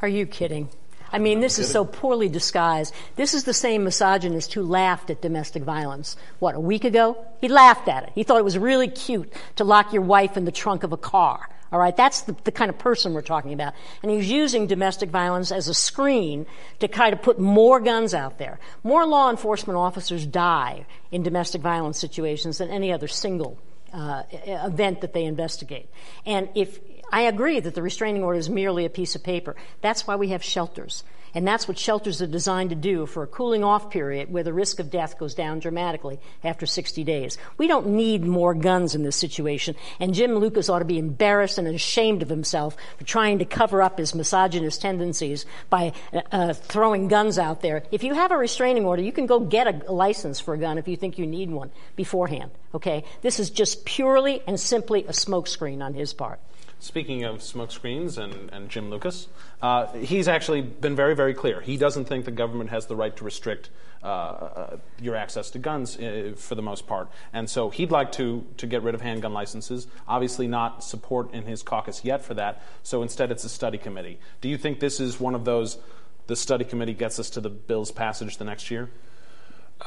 Are 0.00 0.08
you 0.08 0.24
kidding? 0.24 0.70
I 1.12 1.18
mean, 1.18 1.40
this 1.40 1.58
is 1.58 1.70
so 1.70 1.84
poorly 1.84 2.28
disguised. 2.28 2.92
This 3.14 3.34
is 3.34 3.44
the 3.44 3.54
same 3.54 3.84
misogynist 3.84 4.52
who 4.54 4.62
laughed 4.62 5.10
at 5.10 5.20
domestic 5.20 5.62
violence. 5.62 6.16
What, 6.40 6.54
a 6.56 6.60
week 6.60 6.84
ago? 6.84 7.16
He 7.40 7.48
laughed 7.48 7.88
at 7.88 8.04
it. 8.04 8.12
He 8.14 8.24
thought 8.24 8.38
it 8.38 8.44
was 8.44 8.58
really 8.58 8.88
cute 8.88 9.32
to 9.56 9.64
lock 9.64 9.92
your 9.92 10.02
wife 10.02 10.36
in 10.36 10.44
the 10.44 10.50
trunk 10.50 10.82
of 10.82 10.92
a 10.92 10.96
car. 10.96 11.48
All 11.70 11.78
right, 11.78 11.96
that's 11.96 12.22
the, 12.22 12.36
the, 12.44 12.52
kind 12.52 12.68
of 12.68 12.78
person 12.78 13.14
we're 13.14 13.22
talking 13.22 13.52
about. 13.52 13.74
And 14.02 14.10
he's 14.10 14.30
using 14.30 14.66
domestic 14.66 15.10
violence 15.10 15.50
as 15.50 15.68
a 15.68 15.74
screen 15.74 16.46
to 16.80 16.88
kind 16.88 17.12
of 17.12 17.22
put 17.22 17.38
more 17.38 17.80
guns 17.80 18.14
out 18.14 18.38
there. 18.38 18.58
More 18.82 19.04
law 19.06 19.30
enforcement 19.30 19.76
officers 19.76 20.24
die 20.26 20.86
in 21.10 21.22
domestic 21.22 21.62
violence 21.62 21.98
situations 21.98 22.58
than 22.58 22.70
any 22.70 22.92
other 22.92 23.08
single 23.08 23.58
uh, 23.94 24.24
event 24.32 25.00
that 25.00 25.12
they 25.12 25.24
investigate. 25.24 25.88
And 26.26 26.48
if 26.54 26.80
I 27.10 27.22
agree 27.22 27.60
that 27.60 27.74
the 27.74 27.82
restraining 27.82 28.24
order 28.24 28.38
is 28.38 28.50
merely 28.50 28.84
a 28.84 28.90
piece 28.90 29.14
of 29.14 29.22
paper. 29.22 29.54
That's 29.82 30.06
why 30.06 30.16
we 30.16 30.28
have 30.28 30.42
shelters. 30.42 31.04
And 31.34 31.46
that's 31.46 31.66
what 31.66 31.78
shelters 31.78 32.22
are 32.22 32.26
designed 32.26 32.70
to 32.70 32.76
do 32.76 33.06
for 33.06 33.24
a 33.24 33.26
cooling 33.26 33.64
off 33.64 33.90
period 33.90 34.32
where 34.32 34.44
the 34.44 34.52
risk 34.52 34.78
of 34.78 34.90
death 34.90 35.18
goes 35.18 35.34
down 35.34 35.58
dramatically 35.58 36.20
after 36.44 36.64
60 36.64 37.02
days. 37.02 37.38
We 37.58 37.66
don't 37.66 37.88
need 37.88 38.24
more 38.24 38.54
guns 38.54 38.94
in 38.94 39.02
this 39.02 39.16
situation. 39.16 39.74
And 39.98 40.14
Jim 40.14 40.36
Lucas 40.36 40.68
ought 40.68 40.78
to 40.78 40.84
be 40.84 40.98
embarrassed 40.98 41.58
and 41.58 41.66
ashamed 41.66 42.22
of 42.22 42.28
himself 42.28 42.76
for 42.98 43.04
trying 43.04 43.40
to 43.40 43.44
cover 43.44 43.82
up 43.82 43.98
his 43.98 44.14
misogynist 44.14 44.80
tendencies 44.80 45.44
by 45.70 45.92
uh, 46.30 46.52
throwing 46.52 47.08
guns 47.08 47.38
out 47.38 47.62
there. 47.62 47.82
If 47.90 48.04
you 48.04 48.14
have 48.14 48.30
a 48.30 48.36
restraining 48.36 48.84
order, 48.84 49.02
you 49.02 49.12
can 49.12 49.26
go 49.26 49.40
get 49.40 49.88
a 49.88 49.92
license 49.92 50.38
for 50.38 50.54
a 50.54 50.58
gun 50.58 50.78
if 50.78 50.86
you 50.86 50.96
think 50.96 51.18
you 51.18 51.26
need 51.26 51.50
one 51.50 51.70
beforehand. 51.96 52.52
Okay? 52.74 53.04
This 53.22 53.40
is 53.40 53.50
just 53.50 53.84
purely 53.84 54.42
and 54.46 54.58
simply 54.58 55.04
a 55.04 55.12
smokescreen 55.12 55.82
on 55.82 55.94
his 55.94 56.12
part. 56.12 56.40
Speaking 56.84 57.24
of 57.24 57.38
smokescreens 57.38 58.18
and, 58.18 58.50
and 58.52 58.68
Jim 58.68 58.90
Lucas, 58.90 59.28
uh, 59.62 59.90
he's 59.94 60.28
actually 60.28 60.60
been 60.60 60.94
very, 60.94 61.16
very 61.16 61.32
clear. 61.32 61.62
He 61.62 61.78
doesn't 61.78 62.04
think 62.04 62.26
the 62.26 62.30
government 62.30 62.68
has 62.68 62.84
the 62.88 62.94
right 62.94 63.16
to 63.16 63.24
restrict 63.24 63.70
uh, 64.02 64.06
uh, 64.06 64.76
your 65.00 65.16
access 65.16 65.48
to 65.52 65.58
guns 65.58 65.96
uh, 65.96 66.34
for 66.36 66.54
the 66.54 66.60
most 66.60 66.86
part. 66.86 67.08
And 67.32 67.48
so 67.48 67.70
he'd 67.70 67.90
like 67.90 68.12
to, 68.12 68.44
to 68.58 68.66
get 68.66 68.82
rid 68.82 68.94
of 68.94 69.00
handgun 69.00 69.32
licenses. 69.32 69.86
Obviously, 70.06 70.46
not 70.46 70.84
support 70.84 71.32
in 71.32 71.46
his 71.46 71.62
caucus 71.62 72.04
yet 72.04 72.22
for 72.22 72.34
that. 72.34 72.62
So 72.82 73.02
instead, 73.02 73.30
it's 73.30 73.44
a 73.44 73.48
study 73.48 73.78
committee. 73.78 74.18
Do 74.42 74.50
you 74.50 74.58
think 74.58 74.78
this 74.78 75.00
is 75.00 75.18
one 75.18 75.34
of 75.34 75.46
those, 75.46 75.78
the 76.26 76.36
study 76.36 76.66
committee 76.66 76.92
gets 76.92 77.18
us 77.18 77.30
to 77.30 77.40
the 77.40 77.48
bill's 77.48 77.92
passage 77.92 78.36
the 78.36 78.44
next 78.44 78.70
year? 78.70 78.90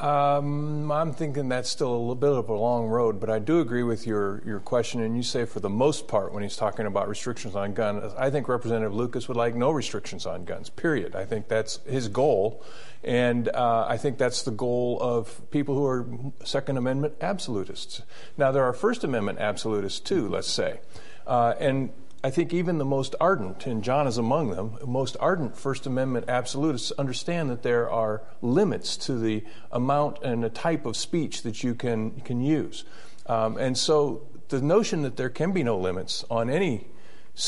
Um, 0.00 0.92
I'm 0.92 1.12
thinking 1.12 1.48
that's 1.48 1.68
still 1.68 1.90
a 1.90 1.98
little 1.98 2.14
bit 2.14 2.30
of 2.30 2.48
a 2.48 2.54
long 2.54 2.86
road, 2.86 3.18
but 3.18 3.30
I 3.30 3.40
do 3.40 3.60
agree 3.60 3.82
with 3.82 4.06
your, 4.06 4.42
your 4.46 4.60
question. 4.60 5.00
And 5.02 5.16
you 5.16 5.24
say 5.24 5.44
for 5.44 5.58
the 5.58 5.68
most 5.68 6.06
part, 6.06 6.32
when 6.32 6.44
he's 6.44 6.56
talking 6.56 6.86
about 6.86 7.08
restrictions 7.08 7.56
on 7.56 7.74
guns, 7.74 8.12
I 8.16 8.30
think 8.30 8.48
Representative 8.48 8.94
Lucas 8.94 9.26
would 9.26 9.36
like 9.36 9.56
no 9.56 9.72
restrictions 9.72 10.24
on 10.24 10.44
guns, 10.44 10.70
period. 10.70 11.16
I 11.16 11.24
think 11.24 11.48
that's 11.48 11.80
his 11.84 12.06
goal. 12.06 12.62
And 13.02 13.48
uh, 13.48 13.86
I 13.88 13.96
think 13.96 14.18
that's 14.18 14.42
the 14.42 14.52
goal 14.52 14.98
of 15.00 15.40
people 15.50 15.74
who 15.74 15.86
are 15.86 16.06
Second 16.44 16.76
Amendment 16.76 17.14
absolutists. 17.20 18.02
Now, 18.36 18.52
there 18.52 18.64
are 18.64 18.72
First 18.72 19.02
Amendment 19.02 19.40
absolutists 19.40 20.00
too, 20.00 20.28
let's 20.28 20.50
say. 20.50 20.78
Uh, 21.26 21.54
and 21.58 21.90
I 22.22 22.30
think 22.30 22.52
even 22.52 22.78
the 22.78 22.84
most 22.84 23.14
ardent, 23.20 23.66
and 23.66 23.84
John 23.84 24.08
is 24.08 24.18
among 24.18 24.50
them, 24.50 24.76
most 24.84 25.16
ardent 25.20 25.56
First 25.56 25.86
Amendment 25.86 26.24
absolutists 26.28 26.90
understand 26.98 27.48
that 27.50 27.62
there 27.62 27.88
are 27.88 28.22
limits 28.42 28.96
to 28.98 29.16
the 29.16 29.44
amount 29.70 30.18
and 30.24 30.42
the 30.42 30.50
type 30.50 30.84
of 30.84 30.96
speech 30.96 31.42
that 31.42 31.62
you 31.62 31.76
can, 31.76 32.20
can 32.22 32.40
use. 32.40 32.84
Um, 33.26 33.56
and 33.56 33.78
so 33.78 34.26
the 34.48 34.60
notion 34.60 35.02
that 35.02 35.16
there 35.16 35.28
can 35.28 35.52
be 35.52 35.62
no 35.62 35.78
limits 35.78 36.24
on 36.28 36.50
any, 36.50 36.88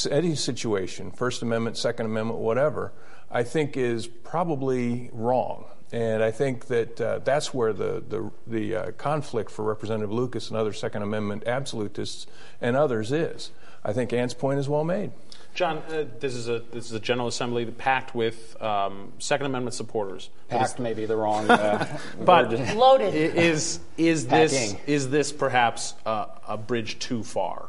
any 0.08 0.36
situation, 0.36 1.10
First 1.10 1.42
Amendment, 1.42 1.76
Second 1.76 2.06
Amendment, 2.06 2.38
whatever, 2.38 2.92
I 3.28 3.42
think 3.42 3.76
is 3.76 4.06
probably 4.06 5.10
wrong. 5.12 5.64
And 5.92 6.22
I 6.22 6.30
think 6.30 6.66
that 6.66 7.00
uh, 7.00 7.18
that's 7.18 7.52
where 7.52 7.72
the, 7.72 8.04
the, 8.08 8.30
the 8.46 8.76
uh, 8.76 8.90
conflict 8.92 9.50
for 9.50 9.64
Representative 9.64 10.12
Lucas 10.12 10.48
and 10.48 10.56
other 10.56 10.72
Second 10.72 11.02
Amendment 11.02 11.42
absolutists 11.46 12.28
and 12.60 12.76
others 12.76 13.10
is. 13.10 13.50
I 13.84 13.92
think 13.92 14.12
Ann's 14.12 14.34
point 14.34 14.58
is 14.58 14.68
well 14.68 14.84
made. 14.84 15.10
John, 15.54 15.78
uh, 15.88 16.04
this 16.20 16.34
is 16.34 16.49
a 16.49 16.60
this 16.60 16.87
is 16.87 16.92
a 16.92 17.00
General 17.00 17.28
Assembly 17.28 17.66
packed 17.66 18.14
with 18.14 18.60
um, 18.62 19.12
Second 19.18 19.46
Amendment 19.46 19.75
supporters. 19.75 20.30
Packed 20.49 20.78
may 20.78 20.94
be 20.94 21.06
the 21.06 21.16
wrong, 21.16 21.50
uh, 21.50 21.99
but 22.20 22.52
loaded. 22.76 23.14
Is 23.14 23.80
is 23.96 24.26
this 24.26 24.75
is 24.87 25.10
this 25.10 25.32
perhaps 25.32 25.94
uh, 26.06 26.26
a 26.46 26.56
bridge 26.56 26.99
too 26.99 27.25
far? 27.25 27.68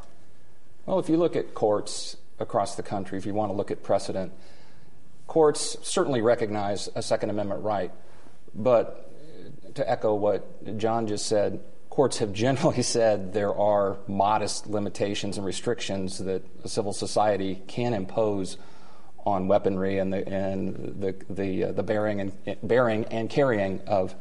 Well, 0.85 0.99
if 0.99 1.09
you 1.09 1.17
look 1.17 1.35
at 1.35 1.53
courts 1.53 2.17
across 2.39 2.75
the 2.75 2.83
country, 2.83 3.17
if 3.17 3.25
you 3.25 3.33
want 3.33 3.51
to 3.51 3.55
look 3.55 3.71
at 3.71 3.83
precedent, 3.83 4.31
courts 5.27 5.77
certainly 5.81 6.21
recognize 6.21 6.89
a 6.95 7.01
Second 7.01 7.29
Amendment 7.31 7.63
right, 7.63 7.91
but 8.53 9.11
to 9.75 9.89
echo 9.89 10.13
what 10.13 10.77
John 10.77 11.07
just 11.07 11.25
said, 11.25 11.61
courts 11.91 12.17
have 12.17 12.33
generally 12.33 12.81
said 12.95 13.33
there 13.33 13.53
are 13.53 13.97
modest 14.07 14.65
limitations 14.65 15.37
and 15.37 15.45
restrictions 15.45 16.17
that 16.17 16.41
civil 16.67 16.93
society 16.93 17.61
can 17.67 17.93
impose 17.93 18.57
on 19.23 19.47
weaponry 19.47 19.99
and 19.99 20.11
the 20.11 20.27
and 20.27 20.99
the 20.99 21.15
the, 21.29 21.65
uh, 21.65 21.71
the 21.73 21.83
bearing 21.83 22.19
and 22.19 22.57
bearing 22.63 23.05
and 23.05 23.29
carrying 23.29 23.79
of 23.81 24.15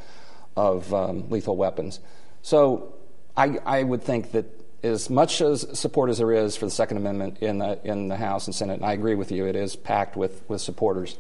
of 0.56 0.92
um, 0.92 1.30
lethal 1.30 1.56
weapons. 1.56 2.00
So 2.42 2.94
I 3.34 3.58
I 3.64 3.82
would 3.82 4.02
think 4.02 4.32
that 4.32 4.44
as 4.82 5.08
much 5.08 5.40
as 5.40 5.66
support 5.78 6.10
as 6.10 6.18
there 6.18 6.32
is 6.32 6.56
for 6.56 6.66
the 6.66 6.70
Second 6.70 6.98
Amendment 6.98 7.38
in 7.38 7.58
the 7.58 7.80
in 7.82 8.08
the 8.08 8.16
House 8.16 8.46
and 8.46 8.54
Senate, 8.54 8.74
and 8.74 8.84
I 8.84 8.92
agree 8.92 9.14
with 9.14 9.32
you, 9.32 9.46
it 9.46 9.56
is 9.56 9.74
packed 9.76 10.16
with 10.16 10.42
with 10.48 10.60
supporters. 10.60 11.16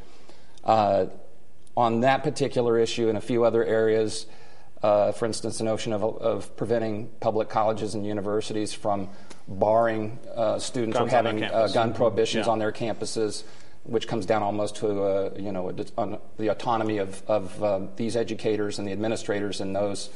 Uh, 0.62 1.06
on 1.76 2.00
that 2.00 2.22
particular 2.22 2.78
issue 2.78 3.08
and 3.08 3.16
a 3.16 3.20
few 3.20 3.44
other 3.44 3.64
areas, 3.64 4.26
uh, 4.82 5.12
for 5.12 5.26
instance, 5.26 5.58
the 5.58 5.64
notion 5.64 5.92
of, 5.92 6.02
of, 6.02 6.56
preventing 6.56 7.10
public 7.20 7.48
colleges 7.48 7.94
and 7.94 8.06
universities 8.06 8.72
from 8.72 9.08
barring 9.46 10.18
uh, 10.34 10.58
students 10.58 10.96
Guns 10.96 11.10
from 11.10 11.24
having 11.24 11.44
uh, 11.44 11.68
gun 11.68 11.92
prohibitions 11.92 12.46
yeah. 12.46 12.52
on 12.52 12.58
their 12.58 12.72
campuses, 12.72 13.42
which 13.84 14.08
comes 14.08 14.24
down 14.24 14.42
almost 14.42 14.76
to 14.76 15.02
uh, 15.02 15.30
you 15.36 15.52
know 15.52 15.70
the 15.72 16.48
autonomy 16.48 16.98
of, 16.98 17.22
of 17.28 17.62
uh, 17.62 17.80
these 17.96 18.16
educators 18.16 18.78
and 18.78 18.88
the 18.88 18.92
administrators 18.92 19.60
in 19.60 19.72
those 19.72 20.08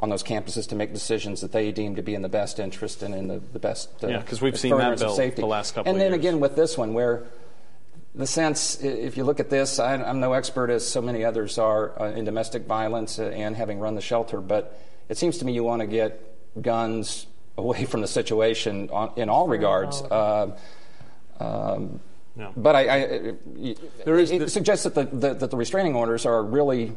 on 0.00 0.08
those 0.08 0.22
campuses 0.22 0.66
to 0.68 0.74
make 0.74 0.92
decisions 0.92 1.42
that 1.42 1.52
they 1.52 1.70
deem 1.70 1.94
to 1.96 2.02
be 2.02 2.14
in 2.14 2.22
the 2.22 2.28
best 2.28 2.58
interest 2.58 3.02
and 3.02 3.14
in 3.14 3.28
the, 3.28 3.38
the 3.52 3.58
best 3.58 3.90
uh, 4.02 4.08
yeah 4.08 4.18
because 4.18 4.40
we've 4.40 4.58
seen 4.58 4.76
that 4.76 4.98
bill 4.98 5.14
safety. 5.14 5.42
the 5.42 5.46
last 5.46 5.74
couple 5.74 5.92
and 5.92 6.00
then 6.00 6.14
again 6.14 6.40
with 6.40 6.56
this 6.56 6.78
one 6.78 6.94
where 6.94 7.24
the 8.14 8.26
sense 8.26 8.82
if 8.82 9.16
you 9.16 9.24
look 9.24 9.40
at 9.40 9.50
this 9.50 9.78
I, 9.78 9.94
am 9.94 10.20
no 10.20 10.32
expert 10.32 10.70
as 10.70 10.86
so 10.86 11.00
many 11.00 11.24
others 11.24 11.58
are 11.58 12.00
uh, 12.00 12.10
in 12.12 12.24
domestic 12.24 12.66
violence 12.66 13.18
uh, 13.18 13.24
and 13.24 13.56
having 13.56 13.78
run 13.78 13.94
the 13.94 14.00
shelter 14.00 14.40
but 14.40 14.78
it 15.08 15.16
seems 15.18 15.38
to 15.38 15.44
me 15.44 15.52
you 15.52 15.64
want 15.64 15.80
to 15.80 15.86
get 15.86 16.20
guns 16.60 17.26
away 17.56 17.84
from 17.84 18.00
the 18.00 18.08
situation 18.08 18.90
in 19.16 19.28
all 19.28 19.48
regards 19.48 20.02
uh, 20.02 20.56
um, 21.38 22.00
no. 22.36 22.52
But 22.56 22.76
I, 22.76 22.80
I, 22.80 23.34
there 24.04 24.18
is, 24.18 24.30
it, 24.30 24.50
suggests 24.50 24.84
that 24.84 24.94
the, 24.94 25.04
the, 25.04 25.34
that 25.34 25.50
the 25.50 25.56
restraining 25.56 25.96
orders 25.96 26.24
are 26.24 26.42
really 26.42 26.92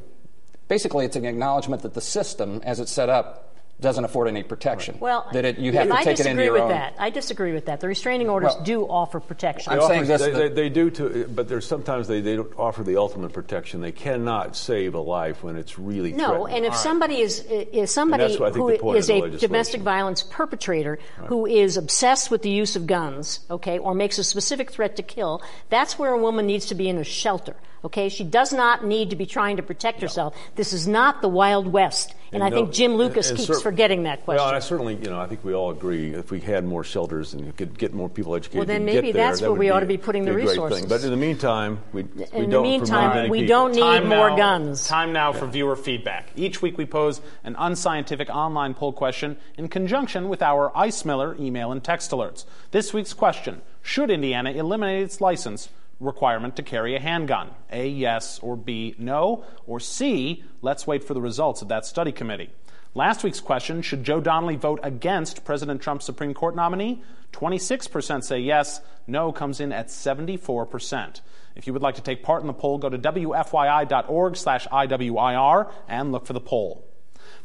basically 0.67 1.05
it's 1.05 1.15
an 1.15 1.25
acknowledgement 1.25 1.81
that 1.81 1.93
the 1.93 2.01
system, 2.01 2.61
as 2.63 2.79
it's 2.79 2.91
set 2.91 3.09
up, 3.09 3.52
doesn't 3.83 4.03
afford 4.03 4.27
any 4.27 4.41
protection. 4.41 4.95
Right. 4.95 5.01
Well, 5.01 5.27
that 5.33 5.45
it, 5.45 5.59
you 5.59 5.71
have 5.73 5.87
to 5.87 5.95
I 5.95 6.03
take 6.03 6.19
it 6.19 6.25
into 6.25 6.43
your 6.43 6.57
own. 6.57 6.71
I 6.71 6.71
disagree 6.71 6.93
with 6.93 6.95
that. 6.95 6.95
I 7.03 7.09
disagree 7.09 7.53
with 7.53 7.65
that. 7.65 7.79
The 7.81 7.87
restraining 7.87 8.29
orders 8.29 8.53
well, 8.55 8.63
do 8.63 8.81
offer 8.83 9.19
protection. 9.19 9.73
I'm 9.73 9.81
saying 9.81 10.05
this, 10.05 10.21
they, 10.21 10.31
they, 10.31 10.49
they, 10.49 10.69
do, 10.69 10.89
to, 10.91 11.27
but 11.27 11.47
there's 11.47 11.67
sometimes 11.67 12.07
they, 12.07 12.21
they 12.21 12.35
don't 12.35 12.51
offer 12.57 12.83
the 12.83 12.97
ultimate 12.97 13.33
protection. 13.33 13.81
They 13.81 13.91
cannot 13.91 14.55
save 14.55 14.95
a 14.95 14.99
life 14.99 15.43
when 15.43 15.55
it's 15.55 15.77
really 15.77 16.13
no. 16.13 16.47
And 16.47 16.65
if 16.65 16.75
somebody 16.75 17.19
is 17.19 17.39
is 17.41 17.91
somebody 17.91 18.35
who 18.35 18.93
is 18.93 19.09
a 19.09 19.29
domestic 19.37 19.81
violence 19.81 20.23
perpetrator 20.23 20.97
right. 21.19 21.27
who 21.27 21.45
is 21.45 21.77
obsessed 21.77 22.31
with 22.31 22.41
the 22.41 22.49
use 22.49 22.75
of 22.75 22.87
guns, 22.87 23.41
okay, 23.51 23.77
or 23.77 23.93
makes 23.93 24.17
a 24.17 24.23
specific 24.23 24.71
threat 24.71 24.95
to 24.95 25.03
kill, 25.03 25.41
that's 25.69 25.99
where 25.99 26.13
a 26.13 26.17
woman 26.17 26.45
needs 26.47 26.67
to 26.67 26.75
be 26.75 26.89
in 26.89 26.97
a 26.97 27.03
shelter. 27.03 27.55
Okay, 27.85 28.07
she 28.07 28.23
does 28.23 28.53
not 28.53 28.85
need 28.85 29.09
to 29.09 29.17
be 29.17 29.25
trying 29.25 29.57
to 29.57 29.63
protect 29.63 30.01
herself. 30.01 30.37
This 30.55 30.71
is 30.71 30.87
not 30.87 31.21
the 31.21 31.27
Wild 31.27 31.67
West. 31.67 32.15
And, 32.31 32.41
and 32.41 32.43
I 32.43 32.49
no, 32.49 32.55
think 32.55 32.73
Jim 32.73 32.95
Lucas 32.95 33.29
and, 33.29 33.37
and 33.37 33.45
keeps 33.45 33.57
cer- 33.59 33.63
forgetting 33.63 34.03
that 34.03 34.23
question. 34.23 34.43
Well, 34.43 34.55
I 34.55 34.59
certainly, 34.59 34.95
you 34.95 35.09
know, 35.09 35.19
I 35.19 35.27
think 35.27 35.43
we 35.43 35.53
all 35.53 35.69
agree 35.69 36.13
if 36.13 36.31
we 36.31 36.39
had 36.39 36.63
more 36.63 36.85
shelters 36.85 37.33
and 37.33 37.45
you 37.45 37.51
could 37.51 37.77
get 37.77 37.93
more 37.93 38.07
people 38.07 38.35
educated, 38.35 38.59
well, 38.59 38.65
then 38.65 38.85
maybe 38.85 39.11
there, 39.11 39.25
that's 39.25 39.41
that 39.41 39.49
where 39.49 39.59
we 39.59 39.69
ought 39.69 39.81
to 39.81 39.85
be 39.85 39.97
putting 39.97 40.23
the 40.23 40.33
resources. 40.33 40.79
Thing. 40.79 40.89
But 40.89 41.03
in 41.03 41.11
the 41.11 41.17
meantime, 41.17 41.79
we, 41.91 42.01
in 42.01 42.09
we 42.33 42.45
the 42.45 42.51
don't 42.51 42.63
meantime, 42.63 43.29
we 43.29 43.41
people. 43.41 43.55
don't 43.55 43.71
need 43.73 43.81
time 43.81 44.07
more 44.07 44.29
now, 44.29 44.37
guns. 44.37 44.87
Time 44.87 45.11
now 45.11 45.33
yeah. 45.33 45.39
for 45.39 45.47
viewer 45.47 45.75
feedback. 45.75 46.29
Each 46.37 46.61
week 46.61 46.77
we 46.77 46.85
pose 46.85 47.19
an 47.43 47.55
unscientific 47.59 48.29
online 48.29 48.75
poll 48.75 48.93
question 48.93 49.35
in 49.57 49.67
conjunction 49.67 50.29
with 50.29 50.41
our 50.41 50.71
Ice 50.75 51.03
Miller 51.03 51.35
email 51.37 51.71
and 51.73 51.83
text 51.83 52.11
alerts. 52.11 52.45
This 52.71 52.93
week's 52.93 53.13
question: 53.13 53.61
Should 53.81 54.09
Indiana 54.09 54.51
eliminate 54.51 55.03
its 55.03 55.19
license? 55.19 55.67
Requirement 56.03 56.55
to 56.57 56.63
carry 56.63 56.95
a 56.95 56.99
handgun? 56.99 57.51
A, 57.71 57.87
yes, 57.87 58.39
or 58.39 58.55
B, 58.55 58.95
no, 58.97 59.43
or 59.65 59.79
C, 59.79 60.43
let's 60.61 60.85
wait 60.85 61.03
for 61.03 61.13
the 61.13 61.21
results 61.21 61.61
of 61.61 61.67
that 61.69 61.85
study 61.85 62.11
committee. 62.11 62.49
Last 62.95 63.23
week's 63.23 63.39
question 63.39 63.81
should 63.81 64.03
Joe 64.03 64.21
Donnelly 64.21 64.55
vote 64.55 64.79
against 64.83 65.45
President 65.45 65.81
Trump's 65.81 66.05
Supreme 66.05 66.33
Court 66.33 66.55
nominee? 66.55 67.01
26% 67.31 68.23
say 68.23 68.39
yes, 68.39 68.81
no 69.07 69.31
comes 69.31 69.59
in 69.59 69.71
at 69.71 69.87
74%. 69.87 71.21
If 71.55 71.65
you 71.67 71.73
would 71.73 71.81
like 71.81 71.95
to 71.95 72.01
take 72.01 72.23
part 72.23 72.41
in 72.41 72.47
the 72.47 72.53
poll, 72.53 72.77
go 72.77 72.89
to 72.89 72.97
wfyi.org 72.97 74.37
slash 74.37 74.67
IWIR 74.67 75.71
and 75.87 76.11
look 76.11 76.25
for 76.27 76.33
the 76.33 76.39
poll. 76.39 76.85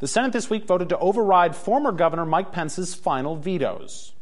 The 0.01 0.09
Senate 0.09 0.33
this 0.33 0.51
week 0.51 0.67
voted 0.67 0.91
to 0.91 0.99
override 0.99 1.57
former 1.57 1.93
Governor 1.93 2.27
Mike 2.27 2.53
Pence's 2.53 2.95
final 2.95 3.37
vetoes. 3.37 4.13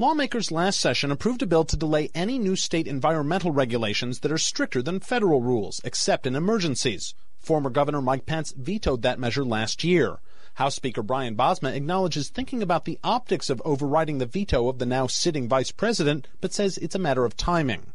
Lawmakers 0.00 0.50
last 0.50 0.80
session 0.80 1.10
approved 1.10 1.42
a 1.42 1.46
bill 1.46 1.66
to 1.66 1.76
delay 1.76 2.08
any 2.14 2.38
new 2.38 2.56
state 2.56 2.86
environmental 2.86 3.50
regulations 3.50 4.20
that 4.20 4.32
are 4.32 4.38
stricter 4.38 4.80
than 4.80 4.98
federal 4.98 5.42
rules, 5.42 5.78
except 5.84 6.26
in 6.26 6.34
emergencies. 6.34 7.12
Former 7.38 7.68
Governor 7.68 8.00
Mike 8.00 8.24
Pence 8.24 8.54
vetoed 8.56 9.02
that 9.02 9.18
measure 9.18 9.44
last 9.44 9.84
year. 9.84 10.20
House 10.54 10.74
Speaker 10.74 11.02
Brian 11.02 11.36
Bosma 11.36 11.74
acknowledges 11.76 12.30
thinking 12.30 12.62
about 12.62 12.86
the 12.86 12.98
optics 13.04 13.50
of 13.50 13.60
overriding 13.62 14.16
the 14.16 14.24
veto 14.24 14.68
of 14.68 14.78
the 14.78 14.86
now 14.86 15.06
sitting 15.06 15.46
vice 15.46 15.70
president, 15.70 16.28
but 16.40 16.54
says 16.54 16.78
it's 16.78 16.94
a 16.94 16.98
matter 16.98 17.26
of 17.26 17.36
timing. 17.36 17.92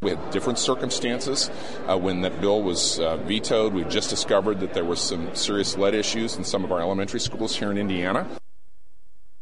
We 0.00 0.12
had 0.12 0.30
different 0.30 0.58
circumstances 0.58 1.50
uh, 1.86 1.98
when 1.98 2.22
that 2.22 2.40
bill 2.40 2.62
was 2.62 2.98
uh, 2.98 3.18
vetoed. 3.18 3.74
We 3.74 3.84
just 3.84 4.08
discovered 4.08 4.58
that 4.60 4.72
there 4.72 4.86
were 4.86 4.96
some 4.96 5.34
serious 5.34 5.76
lead 5.76 5.94
issues 5.94 6.36
in 6.36 6.44
some 6.44 6.64
of 6.64 6.72
our 6.72 6.80
elementary 6.80 7.20
schools 7.20 7.54
here 7.54 7.70
in 7.70 7.76
Indiana. 7.76 8.26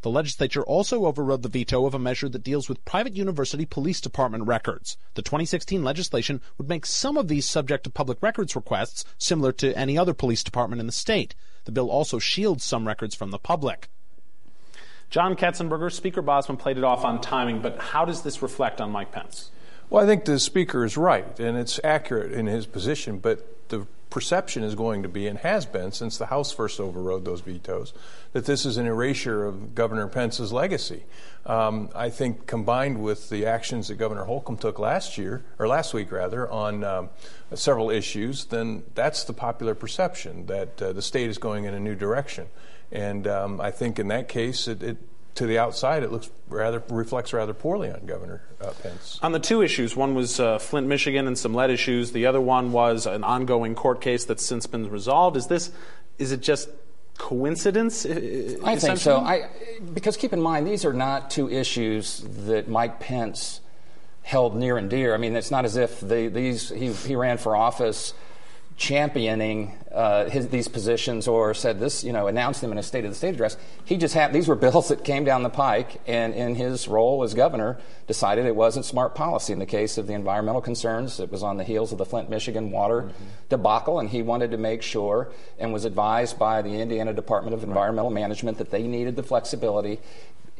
The 0.01 0.09
legislature 0.09 0.63
also 0.63 1.05
overrode 1.05 1.43
the 1.43 1.49
veto 1.49 1.85
of 1.85 1.93
a 1.93 1.99
measure 1.99 2.29
that 2.29 2.43
deals 2.43 2.69
with 2.69 2.85
private 2.85 3.15
university 3.15 3.65
police 3.65 3.99
department 3.99 4.45
records. 4.45 4.97
The 5.15 5.21
2016 5.21 5.83
legislation 5.83 6.41
would 6.57 6.69
make 6.69 6.85
some 6.85 7.17
of 7.17 7.27
these 7.27 7.49
subject 7.49 7.83
to 7.83 7.89
public 7.89 8.19
records 8.21 8.55
requests, 8.55 9.03
similar 9.17 9.51
to 9.53 9.77
any 9.77 9.97
other 9.97 10.13
police 10.13 10.43
department 10.43 10.79
in 10.79 10.85
the 10.85 10.93
state. 10.93 11.35
The 11.65 11.73
bill 11.73 11.91
also 11.91 12.17
shields 12.17 12.63
some 12.63 12.87
records 12.87 13.13
from 13.13 13.31
the 13.31 13.39
public. 13.39 13.89
John 15.09 15.35
Ketzenberger, 15.35 15.91
Speaker 15.91 16.21
Bosma 16.21 16.57
played 16.57 16.77
it 16.77 16.83
off 16.83 17.03
on 17.03 17.19
timing, 17.19 17.61
but 17.61 17.79
how 17.79 18.05
does 18.05 18.21
this 18.21 18.41
reflect 18.41 18.79
on 18.79 18.91
Mike 18.91 19.11
Pence? 19.11 19.51
Well, 19.89 20.03
I 20.03 20.05
think 20.05 20.25
the 20.25 20.37
Speaker 20.37 20.85
is 20.85 20.97
right, 20.97 21.39
and 21.39 21.57
it's 21.57 21.79
accurate 21.83 22.31
in 22.31 22.45
his 22.45 22.67
position, 22.67 23.17
but 23.17 23.69
the 23.69 23.87
perception 24.11 24.63
is 24.63 24.75
going 24.75 25.01
to 25.01 25.09
be, 25.09 25.25
and 25.25 25.39
has 25.39 25.65
been 25.65 25.91
since 25.91 26.17
the 26.19 26.27
House 26.27 26.51
first 26.51 26.79
overrode 26.79 27.25
those 27.25 27.41
vetoes, 27.41 27.93
that 28.33 28.45
this 28.45 28.67
is 28.67 28.77
an 28.77 28.85
erasure 28.85 29.45
of 29.45 29.73
Governor 29.73 30.07
Pence's 30.07 30.53
legacy. 30.53 31.05
Um, 31.47 31.89
I 31.95 32.11
think 32.11 32.45
combined 32.45 33.01
with 33.01 33.29
the 33.29 33.47
actions 33.47 33.87
that 33.87 33.95
Governor 33.95 34.25
Holcomb 34.25 34.57
took 34.57 34.77
last 34.77 35.17
year, 35.17 35.43
or 35.57 35.67
last 35.67 35.91
week 35.91 36.11
rather, 36.11 36.47
on 36.51 36.83
um, 36.83 37.09
several 37.55 37.89
issues, 37.89 38.45
then 38.45 38.83
that's 38.93 39.23
the 39.23 39.33
popular 39.33 39.73
perception 39.73 40.45
that 40.45 40.79
uh, 40.79 40.93
the 40.93 41.01
state 41.01 41.31
is 41.31 41.39
going 41.39 41.65
in 41.65 41.73
a 41.73 41.79
new 41.79 41.95
direction. 41.95 42.47
And 42.91 43.27
um, 43.27 43.59
I 43.59 43.71
think 43.71 43.97
in 43.97 44.07
that 44.09 44.27
case, 44.27 44.67
it, 44.67 44.83
it 44.83 44.97
to 45.35 45.45
the 45.45 45.57
outside, 45.57 46.03
it 46.03 46.11
looks 46.11 46.29
rather 46.47 46.83
reflects 46.89 47.33
rather 47.33 47.53
poorly 47.53 47.91
on 47.91 48.05
Governor 48.05 48.41
uh, 48.61 48.71
Pence. 48.83 49.19
On 49.21 49.31
the 49.31 49.39
two 49.39 49.61
issues, 49.61 49.95
one 49.95 50.15
was 50.15 50.39
uh, 50.39 50.59
Flint, 50.59 50.87
Michigan, 50.87 51.27
and 51.27 51.37
some 51.37 51.53
lead 51.53 51.69
issues. 51.69 52.11
The 52.11 52.25
other 52.25 52.41
one 52.41 52.71
was 52.71 53.05
an 53.05 53.23
ongoing 53.23 53.75
court 53.75 54.01
case 54.01 54.25
that's 54.25 54.45
since 54.45 54.65
been 54.65 54.89
resolved. 54.89 55.37
Is 55.37 55.47
this 55.47 55.71
is 56.17 56.31
it 56.31 56.41
just 56.41 56.69
coincidence? 57.17 58.05
I 58.05 58.75
think 58.75 58.97
so. 58.97 59.17
I, 59.17 59.49
because 59.93 60.17
keep 60.17 60.33
in 60.33 60.41
mind, 60.41 60.67
these 60.67 60.85
are 60.85 60.93
not 60.93 61.29
two 61.29 61.49
issues 61.49 62.23
that 62.45 62.67
Mike 62.67 62.99
Pence 62.99 63.61
held 64.23 64.55
near 64.55 64.77
and 64.77 64.89
dear. 64.89 65.13
I 65.13 65.17
mean, 65.17 65.35
it's 65.35 65.51
not 65.51 65.65
as 65.65 65.75
if 65.75 65.99
they, 66.01 66.27
these 66.27 66.69
he, 66.69 66.91
he 66.91 67.15
ran 67.15 67.37
for 67.37 67.55
office 67.55 68.13
championing 68.79 69.75
uh, 69.91 70.29
his, 70.29 70.47
these 70.47 70.69
positions 70.69 71.27
or 71.27 71.53
said 71.53 71.81
this, 71.81 72.01
you 72.01 72.13
know, 72.13 72.27
announced 72.27 72.61
them 72.61 72.71
in 72.71 72.77
a 72.77 72.83
State 72.83 73.03
of 73.03 73.11
the 73.11 73.15
State 73.15 73.33
address. 73.33 73.57
He 73.83 73.97
just 73.97 74.13
had 74.13 74.31
these 74.31 74.47
were 74.47 74.55
bills 74.55 74.87
that 74.87 75.03
came 75.03 75.25
down 75.25 75.43
the 75.43 75.49
pike, 75.49 75.99
and 76.07 76.33
in 76.33 76.55
his 76.55 76.87
role 76.87 77.21
as 77.23 77.33
governor, 77.33 77.77
decided 78.07 78.45
it 78.45 78.55
wasn't 78.55 78.85
smart 78.85 79.15
policy. 79.15 79.51
In 79.51 79.59
the 79.59 79.65
case 79.65 79.97
of 79.97 80.07
the 80.07 80.13
environmental 80.13 80.61
concerns, 80.61 81.19
it 81.19 81.29
was 81.29 81.43
on 81.43 81.57
the 81.57 81.65
heels 81.65 81.91
of 81.91 81.97
the 81.97 82.05
Flint, 82.05 82.29
Michigan 82.29 82.71
water 82.71 83.01
mm-hmm. 83.01 83.25
debacle, 83.49 83.99
and 83.99 84.09
he 84.09 84.21
wanted 84.21 84.51
to 84.51 84.57
make 84.57 84.81
sure 84.81 85.27
and 85.59 85.73
was 85.73 85.83
advised 85.83 86.39
by 86.39 86.61
the 86.61 86.79
Indiana 86.79 87.13
Department 87.13 87.53
of 87.53 87.63
Environmental 87.63 88.11
right. 88.11 88.21
Management 88.21 88.59
that 88.59 88.71
they 88.71 88.83
needed 88.83 89.17
the 89.17 89.23
flexibility 89.23 89.99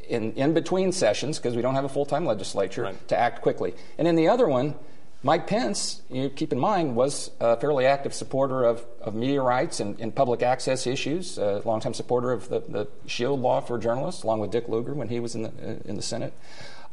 in, 0.09 0.33
in 0.33 0.53
between 0.53 0.91
sessions, 0.91 1.37
because 1.37 1.55
we 1.55 1.61
don't 1.61 1.75
have 1.75 1.85
a 1.85 1.89
full 1.89 2.05
time 2.05 2.25
legislature, 2.25 2.83
right. 2.83 3.07
to 3.07 3.17
act 3.17 3.41
quickly. 3.41 3.73
And 3.97 4.09
in 4.09 4.17
the 4.17 4.27
other 4.27 4.47
one, 4.47 4.75
Mike 5.21 5.47
Pence, 5.47 6.01
you 6.09 6.29
keep 6.29 6.53
in 6.53 6.59
mind, 6.59 6.95
was 6.95 7.29
a 7.41 7.57
fairly 7.57 7.85
active 7.85 8.13
supporter 8.13 8.63
of, 8.63 8.85
of 9.01 9.13
media 9.13 9.41
rights 9.41 9.81
and, 9.81 9.99
and 9.99 10.15
public 10.15 10.41
access 10.41 10.87
issues, 10.87 11.37
a 11.37 11.61
longtime 11.65 11.93
supporter 11.93 12.31
of 12.31 12.47
the, 12.47 12.61
the, 12.61 12.87
Shield 13.05 13.41
law 13.41 13.59
for 13.59 13.77
journalists, 13.77 14.23
along 14.23 14.39
with 14.39 14.51
Dick 14.51 14.69
Lugar 14.69 14.93
when 14.93 15.09
he 15.09 15.19
was 15.19 15.35
in 15.35 15.41
the, 15.41 15.81
in 15.85 15.97
the 15.97 16.01
Senate. 16.01 16.33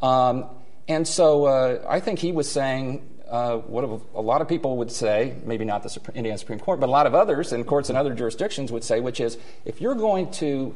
Um, 0.02 0.46
and 0.88 1.06
so 1.06 1.44
uh, 1.44 1.84
I 1.88 2.00
think 2.00 2.18
he 2.18 2.32
was 2.32 2.50
saying 2.50 3.08
uh, 3.28 3.58
what 3.58 3.84
a 3.84 4.20
lot 4.20 4.40
of 4.40 4.48
people 4.48 4.78
would 4.78 4.90
say, 4.90 5.36
maybe 5.44 5.64
not 5.64 5.84
the 5.84 5.88
Supreme, 5.88 6.16
Indiana 6.16 6.38
Supreme 6.38 6.58
Court, 6.58 6.80
but 6.80 6.88
a 6.88 6.92
lot 6.92 7.06
of 7.06 7.14
others 7.14 7.52
in 7.52 7.62
courts 7.62 7.90
in 7.90 7.96
other 7.96 8.12
jurisdictions 8.12 8.72
would 8.72 8.82
say, 8.82 8.98
which 8.98 9.20
is 9.20 9.38
if 9.64 9.80
you're 9.80 9.94
going 9.94 10.32
to 10.32 10.74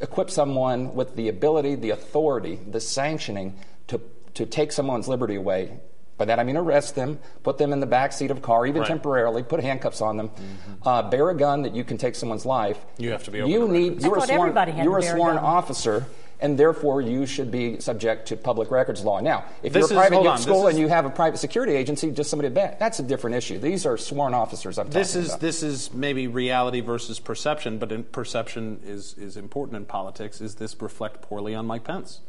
equip 0.00 0.30
someone 0.30 0.94
with 0.94 1.16
the 1.16 1.28
ability, 1.28 1.74
the 1.74 1.90
authority, 1.90 2.60
the 2.68 2.80
sanctioning 2.80 3.56
to, 3.88 4.00
to 4.34 4.46
take 4.46 4.70
someone's 4.70 5.08
liberty 5.08 5.34
away, 5.34 5.78
by 6.22 6.26
that 6.26 6.38
I 6.38 6.44
mean 6.44 6.56
arrest 6.56 6.94
them, 6.94 7.18
put 7.42 7.58
them 7.58 7.72
in 7.72 7.80
the 7.80 7.86
back 7.86 8.12
seat 8.12 8.30
of 8.30 8.38
a 8.38 8.40
car, 8.40 8.64
even 8.64 8.82
right. 8.82 8.88
temporarily, 8.88 9.42
put 9.42 9.60
handcuffs 9.60 10.00
on 10.00 10.16
them, 10.16 10.28
mm-hmm. 10.28 10.88
uh, 10.88 11.02
bear 11.10 11.30
a 11.30 11.36
gun 11.36 11.62
that 11.62 11.74
you 11.74 11.82
can 11.82 11.98
take 11.98 12.14
someone's 12.14 12.46
life. 12.46 12.78
You 12.96 13.10
have 13.10 13.24
to 13.24 13.32
be. 13.32 13.38
You 13.38 13.66
need. 13.66 14.02
You're 14.02 14.18
a 14.18 14.20
sworn. 14.20 14.54
You're 14.78 14.98
a 14.98 15.02
sworn 15.02 15.34
gun. 15.34 15.44
officer. 15.44 16.06
And 16.38 16.58
therefore, 16.58 17.00
you 17.00 17.24
should 17.24 17.52
be 17.52 17.78
subject 17.78 18.26
to 18.28 18.36
public 18.36 18.72
records 18.72 19.04
law. 19.04 19.20
Now, 19.20 19.44
if 19.62 19.72
this 19.72 19.90
you're 19.90 20.02
a 20.02 20.08
private 20.08 20.34
is, 20.34 20.42
school 20.42 20.66
and 20.66 20.76
you 20.76 20.88
have 20.88 21.04
a 21.04 21.10
private 21.10 21.38
security 21.38 21.76
agency, 21.76 22.10
just 22.10 22.30
somebody 22.30 22.48
back, 22.48 22.80
that's 22.80 22.98
a 22.98 23.04
different 23.04 23.36
issue. 23.36 23.60
These 23.60 23.86
are 23.86 23.96
sworn 23.96 24.34
officers. 24.34 24.76
I'm 24.76 24.90
this 24.90 25.14
is 25.14 25.28
about. 25.28 25.40
this 25.40 25.62
is 25.62 25.92
maybe 25.94 26.26
reality 26.26 26.80
versus 26.80 27.20
perception, 27.20 27.78
but 27.78 28.10
perception 28.10 28.80
is 28.84 29.14
is 29.18 29.36
important 29.36 29.76
in 29.76 29.84
politics. 29.84 30.40
Is 30.40 30.56
this 30.56 30.74
reflect 30.80 31.22
poorly 31.22 31.54
on 31.54 31.64
Mike 31.66 31.84
Pence? 31.84 32.20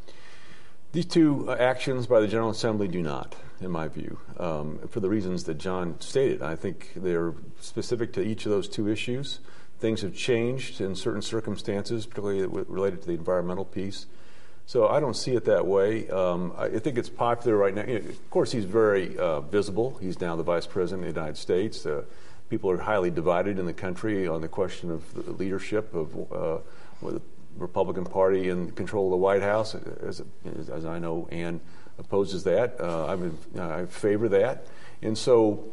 These 0.94 1.06
two 1.06 1.50
actions 1.50 2.06
by 2.06 2.20
the 2.20 2.28
General 2.28 2.50
Assembly 2.50 2.86
do 2.86 3.02
not, 3.02 3.34
in 3.60 3.72
my 3.72 3.88
view, 3.88 4.16
um, 4.38 4.78
for 4.88 5.00
the 5.00 5.08
reasons 5.08 5.42
that 5.42 5.58
John 5.58 6.00
stated. 6.00 6.40
I 6.40 6.54
think 6.54 6.92
they're 6.94 7.34
specific 7.60 8.12
to 8.12 8.22
each 8.22 8.46
of 8.46 8.52
those 8.52 8.68
two 8.68 8.88
issues. 8.88 9.40
things 9.80 10.02
have 10.02 10.14
changed 10.14 10.80
in 10.80 10.94
certain 10.94 11.20
circumstances, 11.20 12.06
particularly 12.06 12.46
related 12.46 13.00
to 13.00 13.08
the 13.08 13.14
environmental 13.14 13.64
piece. 13.64 14.06
So 14.66 14.86
I 14.86 15.00
don't 15.00 15.16
see 15.16 15.34
it 15.34 15.46
that 15.46 15.66
way. 15.66 16.08
Um, 16.10 16.52
I 16.56 16.68
think 16.78 16.96
it's 16.96 17.08
popular 17.08 17.56
right 17.56 17.74
now. 17.74 17.82
of 17.82 18.30
course, 18.30 18.52
he's 18.52 18.64
very 18.64 19.18
uh, 19.18 19.40
visible. 19.40 19.98
He's 20.00 20.20
now 20.20 20.36
the 20.36 20.44
vice 20.44 20.68
president 20.68 21.08
of 21.08 21.12
the 21.12 21.20
United 21.20 21.38
States. 21.38 21.84
Uh, 21.84 22.04
people 22.48 22.70
are 22.70 22.78
highly 22.78 23.10
divided 23.10 23.58
in 23.58 23.66
the 23.66 23.72
country 23.72 24.28
on 24.28 24.42
the 24.42 24.48
question 24.48 24.92
of 24.92 25.12
the 25.12 25.32
leadership 25.32 25.92
of 25.92 26.32
uh, 26.32 26.58
Republican 27.56 28.04
Party 28.04 28.48
in 28.48 28.70
control 28.72 29.06
of 29.06 29.10
the 29.12 29.16
White 29.16 29.42
House. 29.42 29.74
As, 29.74 30.22
as 30.70 30.84
I 30.84 30.98
know, 30.98 31.28
Ann 31.30 31.60
opposes 31.98 32.44
that. 32.44 32.80
Uh, 32.80 33.06
I, 33.06 33.16
mean, 33.16 33.38
I 33.58 33.86
favor 33.86 34.28
that. 34.30 34.66
And 35.02 35.16
so 35.16 35.72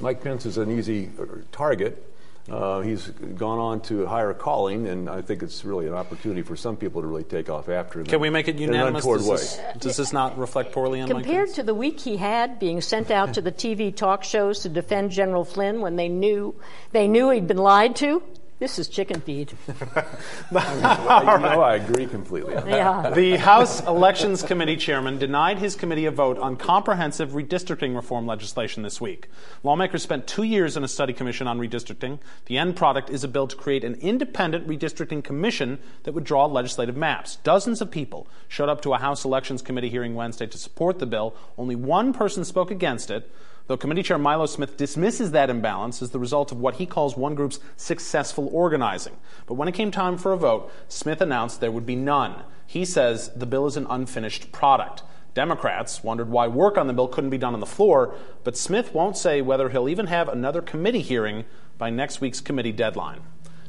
Mike 0.00 0.22
Pence 0.22 0.46
is 0.46 0.58
an 0.58 0.70
easy 0.70 1.10
uh, 1.18 1.24
target 1.52 2.06
uh, 2.50 2.80
he's 2.80 3.06
gone 3.06 3.58
on 3.58 3.80
to 3.80 4.02
a 4.02 4.08
higher 4.08 4.34
calling, 4.34 4.88
and 4.88 5.08
I 5.08 5.22
think 5.22 5.42
it's 5.42 5.64
really 5.64 5.86
an 5.86 5.94
opportunity 5.94 6.42
for 6.42 6.56
some 6.56 6.76
people 6.76 7.00
to 7.00 7.06
really 7.06 7.22
take 7.22 7.48
off 7.48 7.68
after 7.68 8.00
him. 8.00 8.06
Can 8.06 8.20
we 8.20 8.28
make 8.28 8.48
it 8.48 8.56
unanimous? 8.56 9.04
Does 9.04 9.28
this, 9.28 9.60
does 9.78 9.96
this, 9.96 10.12
not 10.12 10.36
reflect 10.36 10.72
poorly 10.72 11.00
on 11.00 11.08
Compared 11.08 11.50
to 11.54 11.62
the 11.62 11.74
week 11.74 12.00
he 12.00 12.16
had 12.16 12.58
being 12.58 12.80
sent 12.80 13.10
out 13.10 13.34
to 13.34 13.42
the 13.42 13.52
TV 13.52 13.94
talk 13.94 14.24
shows 14.24 14.60
to 14.60 14.68
defend 14.68 15.12
General 15.12 15.44
Flynn 15.44 15.80
when 15.80 15.94
they 15.94 16.08
knew 16.08 16.54
they 16.90 17.06
knew 17.06 17.30
he'd 17.30 17.46
been 17.46 17.58
lied 17.58 17.94
to? 17.96 18.22
This 18.60 18.78
is 18.78 18.88
chicken 18.88 19.22
feed. 19.22 19.54
I, 20.54 21.38
know, 21.40 21.62
I 21.62 21.76
agree 21.76 22.04
completely. 22.06 22.52
Yeah. 22.52 23.08
The 23.08 23.38
House 23.38 23.80
Elections 23.86 24.42
Committee 24.42 24.76
chairman 24.76 25.16
denied 25.16 25.58
his 25.58 25.74
committee 25.74 26.04
a 26.04 26.10
vote 26.10 26.36
on 26.36 26.58
comprehensive 26.58 27.30
redistricting 27.30 27.96
reform 27.96 28.26
legislation 28.26 28.82
this 28.82 29.00
week. 29.00 29.30
Lawmakers 29.62 30.02
spent 30.02 30.26
two 30.26 30.42
years 30.42 30.76
in 30.76 30.84
a 30.84 30.88
study 30.88 31.14
commission 31.14 31.46
on 31.46 31.58
redistricting. 31.58 32.18
The 32.44 32.58
end 32.58 32.76
product 32.76 33.08
is 33.08 33.24
a 33.24 33.28
bill 33.28 33.46
to 33.46 33.56
create 33.56 33.82
an 33.82 33.94
independent 33.94 34.68
redistricting 34.68 35.24
commission 35.24 35.78
that 36.02 36.12
would 36.12 36.24
draw 36.24 36.44
legislative 36.44 36.98
maps. 36.98 37.36
Dozens 37.36 37.80
of 37.80 37.90
people 37.90 38.28
showed 38.46 38.68
up 38.68 38.82
to 38.82 38.92
a 38.92 38.98
House 38.98 39.24
Elections 39.24 39.62
Committee 39.62 39.88
hearing 39.88 40.14
Wednesday 40.14 40.46
to 40.46 40.58
support 40.58 40.98
the 40.98 41.06
bill. 41.06 41.34
Only 41.56 41.76
one 41.76 42.12
person 42.12 42.44
spoke 42.44 42.70
against 42.70 43.10
it 43.10 43.32
though 43.70 43.76
Committee 43.76 44.02
Chair 44.02 44.18
Milo 44.18 44.46
Smith 44.46 44.76
dismisses 44.76 45.30
that 45.30 45.48
imbalance 45.48 46.02
as 46.02 46.10
the 46.10 46.18
result 46.18 46.50
of 46.50 46.58
what 46.58 46.74
he 46.74 46.86
calls 46.86 47.16
one 47.16 47.36
group's 47.36 47.60
successful 47.76 48.48
organizing. 48.50 49.16
But 49.46 49.54
when 49.54 49.68
it 49.68 49.74
came 49.74 49.92
time 49.92 50.18
for 50.18 50.32
a 50.32 50.36
vote, 50.36 50.72
Smith 50.88 51.20
announced 51.20 51.60
there 51.60 51.70
would 51.70 51.86
be 51.86 51.94
none. 51.94 52.42
He 52.66 52.84
says 52.84 53.30
the 53.36 53.46
bill 53.46 53.66
is 53.66 53.76
an 53.76 53.86
unfinished 53.88 54.50
product. 54.50 55.04
Democrats 55.34 56.02
wondered 56.02 56.30
why 56.30 56.48
work 56.48 56.76
on 56.76 56.88
the 56.88 56.92
bill 56.92 57.06
couldn't 57.06 57.30
be 57.30 57.38
done 57.38 57.54
on 57.54 57.60
the 57.60 57.64
floor, 57.64 58.12
but 58.42 58.56
Smith 58.56 58.92
won't 58.92 59.16
say 59.16 59.40
whether 59.40 59.68
he'll 59.68 59.88
even 59.88 60.08
have 60.08 60.28
another 60.28 60.62
committee 60.62 61.00
hearing 61.00 61.44
by 61.78 61.90
next 61.90 62.20
week's 62.20 62.40
committee 62.40 62.72
deadline. 62.72 63.20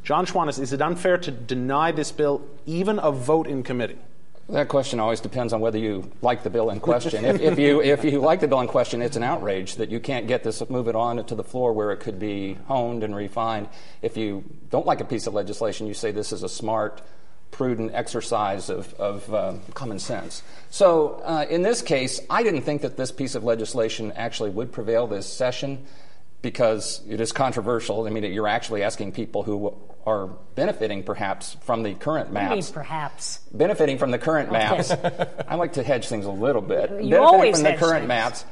John 0.01 0.25
Schwantes, 0.25 0.59
is 0.59 0.73
it 0.73 0.81
unfair 0.81 1.19
to 1.19 1.29
deny 1.29 1.91
this 1.91 2.11
bill 2.11 2.41
even 2.65 2.97
a 2.97 3.11
vote 3.11 3.45
in 3.45 3.61
committee? 3.61 3.99
That 4.51 4.67
question 4.67 4.99
always 4.99 5.21
depends 5.21 5.53
on 5.53 5.61
whether 5.61 5.77
you 5.77 6.11
like 6.21 6.43
the 6.43 6.49
bill 6.49 6.71
in 6.71 6.81
question. 6.81 7.23
if, 7.23 7.39
if, 7.39 7.57
you, 7.57 7.81
if 7.81 8.03
you 8.03 8.19
like 8.19 8.41
the 8.41 8.49
bill 8.49 8.59
in 8.59 8.67
question, 8.67 9.01
it's 9.01 9.15
an 9.15 9.23
outrage 9.23 9.75
that 9.75 9.89
you 9.89 10.01
can't 10.01 10.27
get 10.27 10.43
this, 10.43 10.61
move 10.69 10.89
it 10.89 10.95
on 10.95 11.25
to 11.25 11.35
the 11.35 11.43
floor 11.43 11.71
where 11.71 11.91
it 11.91 12.01
could 12.01 12.19
be 12.19 12.57
honed 12.67 13.03
and 13.03 13.15
refined. 13.15 13.69
If 14.01 14.17
you 14.17 14.43
don't 14.69 14.85
like 14.85 14.99
a 14.99 15.05
piece 15.05 15.25
of 15.25 15.33
legislation, 15.33 15.87
you 15.87 15.93
say 15.93 16.11
this 16.11 16.33
is 16.33 16.43
a 16.43 16.49
smart, 16.49 17.01
prudent 17.51 17.91
exercise 17.93 18.69
of, 18.69 18.93
of 18.95 19.33
uh, 19.33 19.53
common 19.73 19.99
sense. 19.99 20.43
So 20.69 21.21
uh, 21.23 21.45
in 21.49 21.61
this 21.61 21.81
case, 21.81 22.19
I 22.29 22.43
didn't 22.43 22.63
think 22.63 22.81
that 22.81 22.97
this 22.97 23.11
piece 23.11 23.35
of 23.35 23.45
legislation 23.45 24.11
actually 24.17 24.49
would 24.49 24.73
prevail 24.73 25.07
this 25.07 25.25
session 25.25 25.85
because 26.41 27.01
it 27.08 27.21
is 27.21 27.32
controversial. 27.32 28.08
I 28.08 28.10
mean, 28.10 28.23
you're 28.23 28.47
actually 28.47 28.84
asking 28.84 29.12
people 29.12 29.43
who 29.43 29.75
are 30.06 30.27
benefiting 30.56 31.04
perhaps 31.04 31.56
from 31.62 31.84
the 31.84 31.93
current 31.93 32.32
maps. 32.32 32.71
perhaps. 32.71 33.39
Benefiting 33.51 33.97
from 33.97 34.12
the 34.12 34.17
current 34.17 34.49
okay. 34.49 34.58
maps. 34.58 34.91
I 35.47 35.56
like 35.56 35.73
to 35.73 35.84
hedge 35.84 36.08
things 36.08 36.25
a 36.25 36.32
little 36.32 36.62
bit. 36.62 36.89
You 36.89 37.12
benefiting 37.12 37.19
always 37.19 37.56
from 37.62 37.63
the 37.71 37.77
current 37.77 38.01
things. 38.01 38.08
maps 38.08 38.45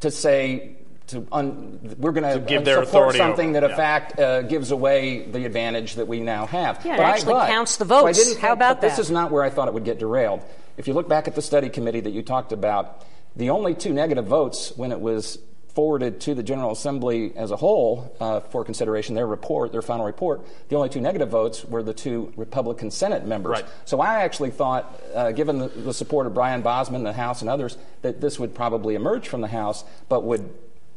to 0.00 0.10
say 0.10 0.76
to 1.08 1.26
un, 1.32 1.96
we're 1.98 2.12
going 2.12 2.38
to 2.38 2.44
give 2.44 2.64
their 2.64 2.84
support 2.84 3.16
something 3.16 3.50
over. 3.50 3.60
that, 3.60 3.64
in 3.64 3.70
yeah. 3.70 3.76
fact, 3.76 4.18
uh, 4.18 4.42
gives 4.42 4.70
away 4.70 5.24
the 5.26 5.44
advantage 5.44 5.94
that 5.94 6.06
we 6.06 6.20
now 6.20 6.46
have. 6.46 6.84
Yeah, 6.84 6.96
but 6.96 7.02
it 7.02 7.06
actually 7.06 7.34
I, 7.34 7.38
but, 7.38 7.48
counts 7.48 7.76
the 7.76 7.84
votes. 7.84 8.32
So 8.32 8.38
How 8.38 8.52
about 8.52 8.80
that? 8.80 8.90
This 8.90 8.98
is 8.98 9.10
not 9.10 9.30
where 9.30 9.42
I 9.42 9.50
thought 9.50 9.68
it 9.68 9.74
would 9.74 9.84
get 9.84 9.98
derailed. 9.98 10.42
If 10.76 10.86
you 10.86 10.94
look 10.94 11.08
back 11.08 11.26
at 11.26 11.34
the 11.34 11.42
study 11.42 11.70
committee 11.70 12.00
that 12.00 12.10
you 12.10 12.22
talked 12.22 12.52
about, 12.52 13.04
the 13.36 13.50
only 13.50 13.74
two 13.74 13.92
negative 13.92 14.26
votes 14.26 14.72
when 14.76 14.92
it 14.92 15.00
was 15.00 15.38
forwarded 15.74 16.20
to 16.20 16.34
the 16.34 16.42
General 16.42 16.72
Assembly 16.72 17.32
as 17.36 17.50
a 17.50 17.56
whole 17.56 18.14
uh, 18.20 18.40
for 18.40 18.64
consideration, 18.64 19.14
their 19.14 19.26
report, 19.26 19.70
their 19.70 19.82
final 19.82 20.06
report, 20.06 20.40
the 20.68 20.76
only 20.76 20.88
two 20.88 21.00
negative 21.00 21.28
votes 21.28 21.64
were 21.64 21.82
the 21.82 21.94
two 21.94 22.32
Republican 22.36 22.90
Senate 22.90 23.26
members. 23.26 23.52
Right. 23.52 23.64
So 23.84 24.00
I 24.00 24.22
actually 24.22 24.50
thought, 24.50 25.00
uh, 25.14 25.32
given 25.32 25.58
the, 25.58 25.68
the, 25.68 25.94
support 25.94 26.26
of 26.26 26.34
Brian 26.34 26.62
Bosma, 26.62 27.02
the 27.02 27.12
House, 27.12 27.42
and 27.42 27.50
others, 27.50 27.76
that 28.02 28.20
this 28.20 28.38
would 28.38 28.54
probably 28.54 28.94
emerge 28.94 29.28
from 29.28 29.40
the 29.40 29.48
House, 29.48 29.84
but 30.08 30.24
would, 30.24 30.48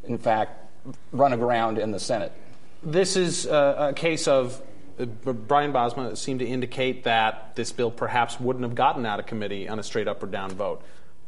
in 0.04 0.18
fact, 0.18 0.58
run 1.12 1.34
aground 1.34 1.78
in 1.78 1.92
the 1.92 2.00
Senate. 2.00 2.32
This 2.84 3.16
is 3.16 3.46
uh, 3.46 3.90
a 3.92 3.94
case 3.94 4.28
of 4.28 4.62
uh, 5.00 5.06
Brian 5.06 5.74
Bosma 5.74 6.18
seemed 6.18 6.40
to 6.40 6.46
indicate 6.46 7.04
that 7.04 7.56
this 7.56 7.72
bill 7.72 7.92
perhaps 7.92 8.40
wouldn't 8.40 8.64
have 8.64 8.76
gotten 8.76 9.06
out 9.06 9.20
of 9.20 9.26
committee 9.26 9.68
on 9.68 9.80
a 9.80 9.84
straight 9.84 10.08
up 10.08 10.24
or 10.24 10.28
down 10.28 10.52
vote. 10.52 10.82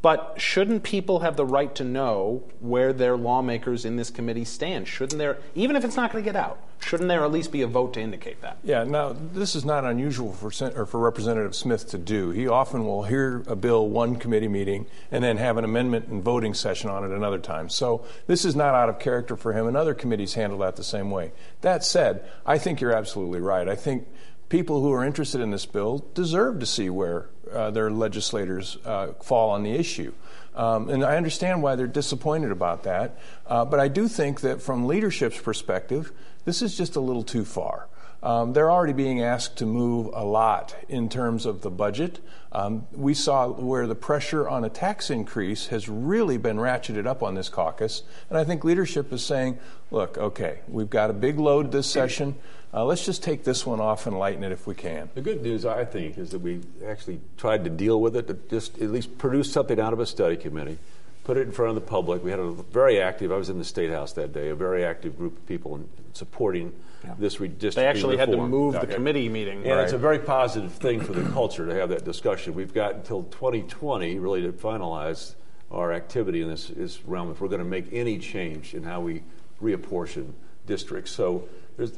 But 0.03 0.35
shouldn't 0.37 0.83
people 0.83 1.21
have 1.21 1.37
the 1.37 1.45
right 1.45 1.73
to 1.75 1.85
know 1.85 2.43
where 2.59 2.91
their 2.91 3.15
lawmakers 3.15 3.85
in 3.85 3.95
this 3.95 4.09
committee 4.09 4.43
stand? 4.43 4.85
Shouldn't 4.85 5.17
there, 5.17 5.37
even 5.55 5.77
if 5.77 5.85
it's 5.85 5.95
not 5.95 6.11
going 6.11 6.21
to 6.21 6.29
get 6.29 6.35
out, 6.35 6.59
shouldn't 6.81 7.07
there 7.07 7.23
at 7.23 7.31
least 7.31 7.53
be 7.53 7.61
a 7.61 7.67
vote 7.67 7.93
to 7.93 8.01
indicate 8.01 8.41
that? 8.41 8.57
Yeah, 8.65 8.83
now, 8.83 9.13
this 9.13 9.55
is 9.55 9.63
not 9.63 9.85
unusual 9.85 10.33
for, 10.33 10.51
or 10.75 10.85
for 10.85 10.99
Representative 10.99 11.55
Smith 11.55 11.87
to 11.91 11.97
do. 11.97 12.31
He 12.31 12.49
often 12.49 12.85
will 12.85 13.03
hear 13.03 13.43
a 13.47 13.55
bill 13.55 13.87
one 13.87 14.17
committee 14.17 14.49
meeting 14.49 14.87
and 15.09 15.23
then 15.23 15.37
have 15.37 15.55
an 15.55 15.63
amendment 15.63 16.09
and 16.09 16.21
voting 16.21 16.53
session 16.53 16.89
on 16.89 17.05
it 17.05 17.11
another 17.11 17.39
time. 17.39 17.69
So 17.69 18.05
this 18.27 18.43
is 18.43 18.57
not 18.57 18.75
out 18.75 18.89
of 18.89 18.99
character 18.99 19.37
for 19.37 19.53
him, 19.53 19.67
and 19.67 19.77
other 19.77 19.93
committees 19.93 20.33
handle 20.33 20.59
that 20.59 20.75
the 20.75 20.83
same 20.83 21.11
way. 21.11 21.31
That 21.61 21.81
said, 21.81 22.29
I 22.45 22.57
think 22.57 22.81
you're 22.81 22.91
absolutely 22.91 23.39
right. 23.39 23.69
I 23.69 23.77
think 23.77 24.05
people 24.49 24.81
who 24.81 24.91
are 24.91 25.05
interested 25.05 25.39
in 25.39 25.51
this 25.51 25.65
bill 25.65 26.05
deserve 26.13 26.59
to 26.59 26.65
see 26.65 26.89
where 26.89 27.29
uh, 27.53 27.71
their 27.71 27.91
legislators 27.91 28.77
uh, 28.85 29.13
fall 29.21 29.51
on 29.51 29.63
the 29.63 29.71
issue. 29.71 30.13
Um, 30.55 30.89
and 30.89 31.03
I 31.03 31.17
understand 31.17 31.63
why 31.63 31.75
they're 31.75 31.87
disappointed 31.87 32.51
about 32.51 32.83
that. 32.83 33.17
Uh, 33.47 33.65
but 33.65 33.79
I 33.79 33.87
do 33.87 34.07
think 34.07 34.41
that 34.41 34.61
from 34.61 34.85
leadership's 34.85 35.39
perspective, 35.39 36.11
this 36.45 36.61
is 36.61 36.77
just 36.77 36.95
a 36.95 36.99
little 36.99 37.23
too 37.23 37.45
far. 37.45 37.87
Um, 38.23 38.53
they're 38.53 38.71
already 38.71 38.93
being 38.93 39.21
asked 39.21 39.57
to 39.57 39.65
move 39.65 40.09
a 40.13 40.23
lot 40.23 40.73
in 40.87 41.09
terms 41.09 41.45
of 41.45 41.61
the 41.61 41.69
budget. 41.69 42.21
Um, 42.53 42.87
we 42.93 43.13
saw 43.13 43.49
where 43.49 43.85
the 43.85 43.95
pressure 43.95 44.47
on 44.47 44.63
a 44.63 44.69
tax 44.69 45.09
increase 45.09 45.67
has 45.67 45.89
really 45.89 46.37
been 46.37 46.55
ratcheted 46.55 47.05
up 47.05 47.21
on 47.21 47.35
this 47.35 47.49
caucus. 47.49 48.03
And 48.29 48.37
I 48.37 48.45
think 48.45 48.63
leadership 48.63 49.11
is 49.11 49.25
saying, 49.25 49.59
look, 49.91 50.17
okay, 50.17 50.59
we've 50.69 50.89
got 50.89 51.09
a 51.09 51.13
big 51.13 51.37
load 51.37 51.73
this 51.73 51.85
session. 51.85 52.35
Uh, 52.73 52.85
let's 52.85 53.05
just 53.05 53.23
take 53.23 53.43
this 53.43 53.65
one 53.65 53.81
off 53.81 54.07
and 54.07 54.17
lighten 54.17 54.43
it 54.45 54.53
if 54.53 54.65
we 54.65 54.73
can. 54.73 55.09
The 55.15 55.21
good 55.21 55.43
news, 55.43 55.65
I 55.65 55.83
think, 55.83 56.17
is 56.17 56.29
that 56.29 56.39
we 56.39 56.61
actually 56.87 57.19
tried 57.37 57.65
to 57.65 57.69
deal 57.69 57.99
with 57.99 58.15
it, 58.15 58.27
to 58.27 58.35
just 58.49 58.79
at 58.81 58.89
least 58.89 59.17
produce 59.17 59.51
something 59.51 59.79
out 59.79 59.91
of 59.91 59.99
a 59.99 60.05
study 60.05 60.37
committee, 60.37 60.77
put 61.23 61.37
it 61.37 61.41
in 61.41 61.51
front 61.51 61.69
of 61.69 61.75
the 61.75 61.81
public. 61.81 62.23
We 62.23 62.31
had 62.31 62.39
a 62.39 62.51
very 62.51 63.01
active, 63.01 63.31
I 63.31 63.37
was 63.37 63.49
in 63.49 63.57
the 63.57 63.63
State 63.63 63.89
House 63.89 64.13
that 64.13 64.33
day, 64.33 64.49
a 64.49 64.55
very 64.55 64.83
active 64.83 65.17
group 65.17 65.37
of 65.37 65.45
people 65.45 65.81
supporting 66.13 66.73
yeah. 67.03 67.15
this 67.17 67.37
redistricting 67.37 67.75
They 67.75 67.87
actually 67.87 68.17
reform. 68.17 68.29
had 68.29 68.37
to 68.37 68.47
move 68.47 68.73
the 68.73 68.87
committee 68.87 69.29
meeting. 69.29 69.59
And 69.63 69.71
right. 69.71 69.83
it's 69.83 69.93
a 69.93 69.97
very 69.97 70.19
positive 70.19 70.73
thing 70.73 70.99
for 70.99 71.13
the 71.13 71.29
culture 71.31 71.65
to 71.65 71.73
have 71.75 71.89
that 71.89 72.03
discussion. 72.03 72.53
We've 72.53 72.73
got 72.73 72.95
until 72.95 73.23
2020 73.23 74.19
really 74.19 74.41
to 74.41 74.51
finalize 74.51 75.35
our 75.71 75.93
activity 75.93 76.41
in 76.41 76.49
this, 76.49 76.67
this 76.67 77.03
realm 77.05 77.31
if 77.31 77.41
we're 77.41 77.47
going 77.47 77.59
to 77.59 77.65
make 77.65 77.87
any 77.91 78.19
change 78.19 78.73
in 78.73 78.83
how 78.83 79.01
we 79.01 79.23
reapportion 79.61 80.33
districts. 80.67 81.11
So 81.11 81.47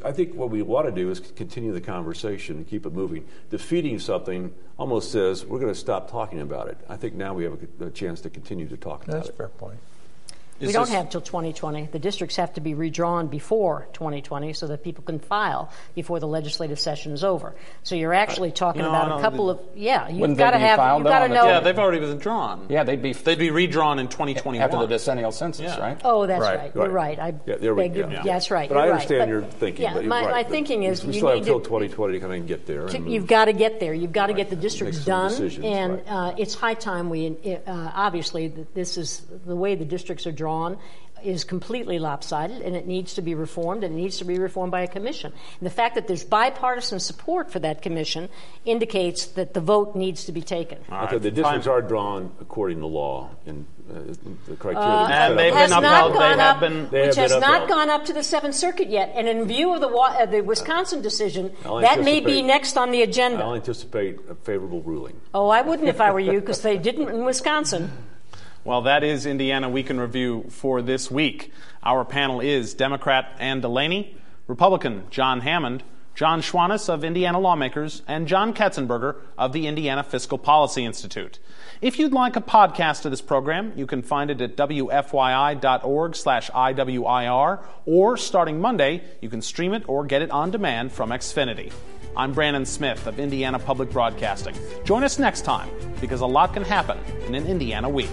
I 0.03 0.11
think 0.11 0.35
what 0.35 0.49
we 0.49 0.61
want 0.61 0.88
to 0.88 0.91
do 0.91 1.09
is 1.09 1.19
continue 1.19 1.73
the 1.73 1.81
conversation 1.81 2.57
and 2.57 2.67
keep 2.67 2.85
it 2.85 2.93
moving. 2.93 3.25
Defeating 3.49 3.99
something 3.99 4.53
almost 4.77 5.11
says 5.11 5.45
we're 5.45 5.59
going 5.59 5.73
to 5.73 5.79
stop 5.79 6.09
talking 6.09 6.41
about 6.41 6.67
it. 6.67 6.77
I 6.89 6.97
think 6.97 7.15
now 7.15 7.33
we 7.33 7.43
have 7.43 7.57
a, 7.79 7.85
a 7.85 7.91
chance 7.91 8.21
to 8.21 8.29
continue 8.29 8.67
to 8.67 8.77
talk 8.77 9.03
about 9.03 9.13
That's 9.13 9.29
it. 9.29 9.38
That's 9.38 9.49
a 9.49 9.49
fair 9.49 9.49
point. 9.49 9.79
Is 10.60 10.68
we 10.68 10.74
don't 10.74 10.89
have 10.89 11.10
till 11.10 11.20
2020. 11.20 11.89
The 11.91 12.00
districts 12.00 12.38
have 12.38 12.54
to 12.54 12.62
be 12.62 12.74
redrawn 12.74 13.28
before 13.28 13.88
2020 13.91 14.54
so 14.54 14.68
that 14.68 14.84
people 14.84 15.04
can 15.04 15.20
file 15.20 15.70
before 15.96 16.22
the 16.22 16.28
legislative 16.28 16.80
session 16.80 17.12
is 17.12 17.26
over. 17.26 17.56
So 17.84 17.96
you're 17.96 18.13
actually 18.13 18.52
talking 18.52 18.82
no, 18.82 18.89
about 18.89 19.20
a 19.20 19.22
couple 19.22 19.50
of 19.50 19.60
yeah. 19.76 20.08
You've 20.08 20.38
got 20.38 20.52
to 20.52 20.60
have. 20.60 20.80
You've 20.98 21.08
got 21.08 21.28
to 21.28 21.34
know. 21.34 21.46
Yeah, 21.46 21.60
they've 21.60 21.78
already 21.78 22.00
been 22.00 22.20
drawn. 22.20 22.68
Yeah, 22.70 22.84
they'd 22.84 23.02
be 23.02 23.12
they'd 23.12 23.38
be 23.38 23.52
redrawn 23.52 24.00
in 24.00 24.08
2021 24.08 24.63
after 24.63 24.78
the 24.78 24.88
decennial 24.88 25.34
census, 25.34 25.65
yeah. 25.65 25.80
right? 25.80 26.02
Oh, 26.06 26.26
that's 26.26 26.41
right. 26.41 26.58
right. 26.58 26.76
You're 26.76 26.89
right. 26.89 27.20
I 27.20 27.34
yeah, 27.46 27.56
there 27.58 27.76
we 27.76 27.89
go. 27.89 28.08
Yeah. 28.10 28.24
That's 28.24 28.50
right. 28.50 28.70
But 28.70 28.76
you're 28.76 28.84
I 28.86 28.89
understand 28.91 29.20
right. 29.20 29.30
your 29.30 29.41
but, 29.41 29.54
thinking. 29.54 29.84
Yeah, 29.84 29.94
but 29.96 30.06
my, 30.06 30.22
right. 30.22 30.32
my 30.32 30.44
thinking 30.44 30.84
is 30.84 31.04
we 31.04 31.13
you 31.13 31.20
still 31.20 31.30
have 31.30 31.39
need 31.39 31.41
until 31.41 31.60
2020 31.60 32.13
to 32.13 32.20
kind 32.20 32.41
of 32.41 32.48
get 32.48 32.65
there. 32.65 32.88
To, 32.88 33.00
you've 33.00 33.28
got 33.28 33.46
to 33.46 33.54
get 33.54 33.82
there. 33.82 33.94
You've 33.94 34.13
got 34.13 34.28
to 34.28 34.34
get 34.34 34.50
the 34.50 34.56
districts 34.56 35.04
done, 35.04 35.32
decisions, 35.32 35.65
and 35.65 36.02
uh, 36.08 36.36
it's 36.38 36.54
high 36.54 36.76
time 36.76 37.10
we. 37.10 37.36
Uh, 37.46 37.91
obviously, 37.94 38.48
this 38.74 38.98
is 38.98 39.22
the 39.46 39.56
way 39.56 39.76
the 39.76 39.86
districts 39.86 40.26
are 40.26 40.32
drawn 40.45 40.55
drawn 40.55 40.77
is 41.23 41.43
completely 41.43 41.97
lopsided 41.97 42.62
and 42.62 42.75
it 42.75 42.86
needs 42.86 43.15
to 43.15 43.21
be 43.21 43.34
reformed 43.34 43.84
and 43.84 43.95
it 43.95 43.97
needs 43.97 44.17
to 44.19 44.25
be 44.25 44.38
reformed 44.38 44.71
by 44.71 44.81
a 44.81 44.88
commission. 44.88 45.34
And 45.60 45.65
the 45.65 45.73
fact 45.73 45.95
that 45.95 46.08
there's 46.08 46.23
bipartisan 46.23 46.99
support 46.99 47.49
for 47.51 47.58
that 47.60 47.81
commission 47.81 48.29
indicates 48.63 49.25
that 49.34 49.55
the 49.55 49.62
vote 49.62 49.95
needs 49.95 50.25
to 50.25 50.31
be 50.31 50.41
taken. 50.41 50.77
Right. 50.88 51.19
The 51.19 51.31
districts 51.31 51.65
are 51.65 51.81
drawn 51.81 52.31
according 52.39 52.79
to 52.81 52.86
law 52.86 53.31
and 53.47 53.65
uh, 53.89 54.13
the 54.47 54.55
criteria. 54.55 54.88
Uh, 54.88 55.08
and 55.08 55.39
they've 55.39 55.53
been 55.53 55.71
upheld. 55.71 56.13
They 56.13 56.27
have 56.27 56.39
up, 56.39 56.60
been, 56.60 56.89
which 56.89 57.15
have 57.15 57.15
has 57.15 57.31
been 57.31 57.41
not 57.41 57.63
upheld. 57.63 57.69
gone 57.69 57.89
up 57.89 58.05
to 58.05 58.13
the 58.13 58.23
Seventh 58.23 58.55
Circuit 58.55 58.89
yet. 58.89 59.13
And 59.15 59.27
in 59.27 59.45
view 59.45 59.73
of 59.73 59.81
the 59.81 59.89
uh, 59.89 60.25
the 60.27 60.41
Wisconsin 60.41 61.01
decision, 61.01 61.53
I'll 61.65 61.81
that 61.81 62.03
may 62.03 62.19
be 62.19 62.43
next 62.43 62.77
on 62.77 62.91
the 62.91 63.01
agenda. 63.01 63.43
I'll 63.43 63.55
anticipate 63.55 64.19
a 64.29 64.36
favorable 64.36 64.81
ruling. 64.84 65.19
Oh, 65.34 65.49
I 65.49 65.62
wouldn't 65.62 65.89
if 65.89 66.01
I 66.01 66.12
were 66.12 66.19
you, 66.19 66.39
because 66.39 66.62
they 66.62 66.77
didn't 66.77 67.10
in 67.10 67.25
Wisconsin. 67.25 67.91
Well, 68.65 68.82
that 68.82 69.04
is 69.04 69.28
Indiana 69.28 69.69
Week 69.69 69.91
in 69.91 69.99
Review 69.99 70.45
for 70.49 70.82
this 70.82 71.12
week. 71.12 71.54
Our 71.84 72.04
panel 72.04 72.39
is 72.39 72.73
Democrat 72.73 73.32
Ann 73.38 73.62
Delaney, 73.62 74.17
Republican 74.47 75.04
John 75.12 75.41
Hammond, 75.41 75.84
John 76.15 76.41
Schwantes 76.41 76.89
of 76.89 77.04
Indiana 77.04 77.38
Lawmakers, 77.38 78.01
and 78.08 78.28
John 78.28 78.56
Ketzenberger 78.56 79.17
of 79.38 79.54
the 79.54 79.67
Indiana 79.67 80.01
Fiscal 80.01 80.39
Policy 80.39 80.84
Institute. 80.84 81.38
If 81.80 81.99
you'd 81.99 82.12
like 82.12 82.36
a 82.36 82.41
podcast 82.41 83.06
of 83.06 83.12
this 83.12 83.21
program, 83.21 83.71
you 83.75 83.86
can 83.86 84.01
find 84.01 84.32
it 84.32 84.41
at 84.41 84.58
wfyi.org 84.58 86.15
slash 86.15 86.49
IWIR, 86.49 87.63
or 87.86 88.17
starting 88.17 88.60
Monday, 88.60 89.04
you 89.21 89.30
can 89.30 89.43
stream 89.43 89.75
it 89.75 89.84
or 89.88 90.06
get 90.06 90.23
it 90.23 90.32
on 90.32 90.49
demand 90.49 90.91
from 90.91 91.12
Xfinity. 91.12 91.71
I'm 92.17 92.34
Brandon 92.34 92.65
Smith 92.65 93.06
of 93.06 93.19
Indiana 93.19 93.60
Public 93.60 93.91
Broadcasting. 93.91 94.56
Join 94.86 95.04
us 95.04 95.19
next 95.19 95.41
time, 95.41 95.69
because 96.01 96.21
a 96.21 96.25
lot 96.25 96.56
can 96.56 96.63
happen 96.63 96.97
in 97.28 97.36
an 97.36 97.45
Indiana 97.45 97.88
week. 97.88 98.10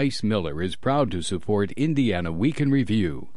Ice 0.00 0.22
Miller 0.22 0.62
is 0.62 0.76
proud 0.76 1.10
to 1.10 1.20
support 1.20 1.72
Indiana 1.72 2.32
Week 2.32 2.58
in 2.58 2.70
Review. 2.70 3.28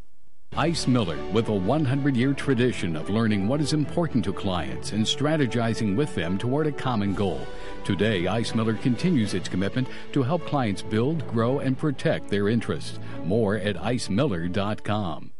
Ice 0.56 0.88
Miller, 0.88 1.18
with 1.34 1.50
a 1.50 1.54
100 1.54 2.16
year 2.16 2.32
tradition 2.32 2.96
of 2.96 3.10
learning 3.10 3.50
what 3.50 3.60
is 3.60 3.74
important 3.74 4.24
to 4.24 4.32
clients 4.32 4.94
and 4.94 5.06
strategizing 5.06 5.98
with 5.98 6.16
them 6.16 6.38
toward 6.38 6.68
a 6.68 6.72
common 6.72 7.14
goal. 7.14 7.46
Today, 7.84 8.28
Ice 8.28 8.56
Miller 8.56 8.76
continues 8.76 9.34
its 9.34 9.50
commitment 9.50 9.90
to 10.14 10.24
help 10.24 10.46
clients 10.46 10.82
build, 10.82 11.28
grow, 11.28 11.60
and 11.60 11.78
protect 11.78 12.30
their 12.30 12.48
interests. 12.48 12.98
More 13.26 13.58
at 13.58 13.76
icemiller.com. 13.76 15.32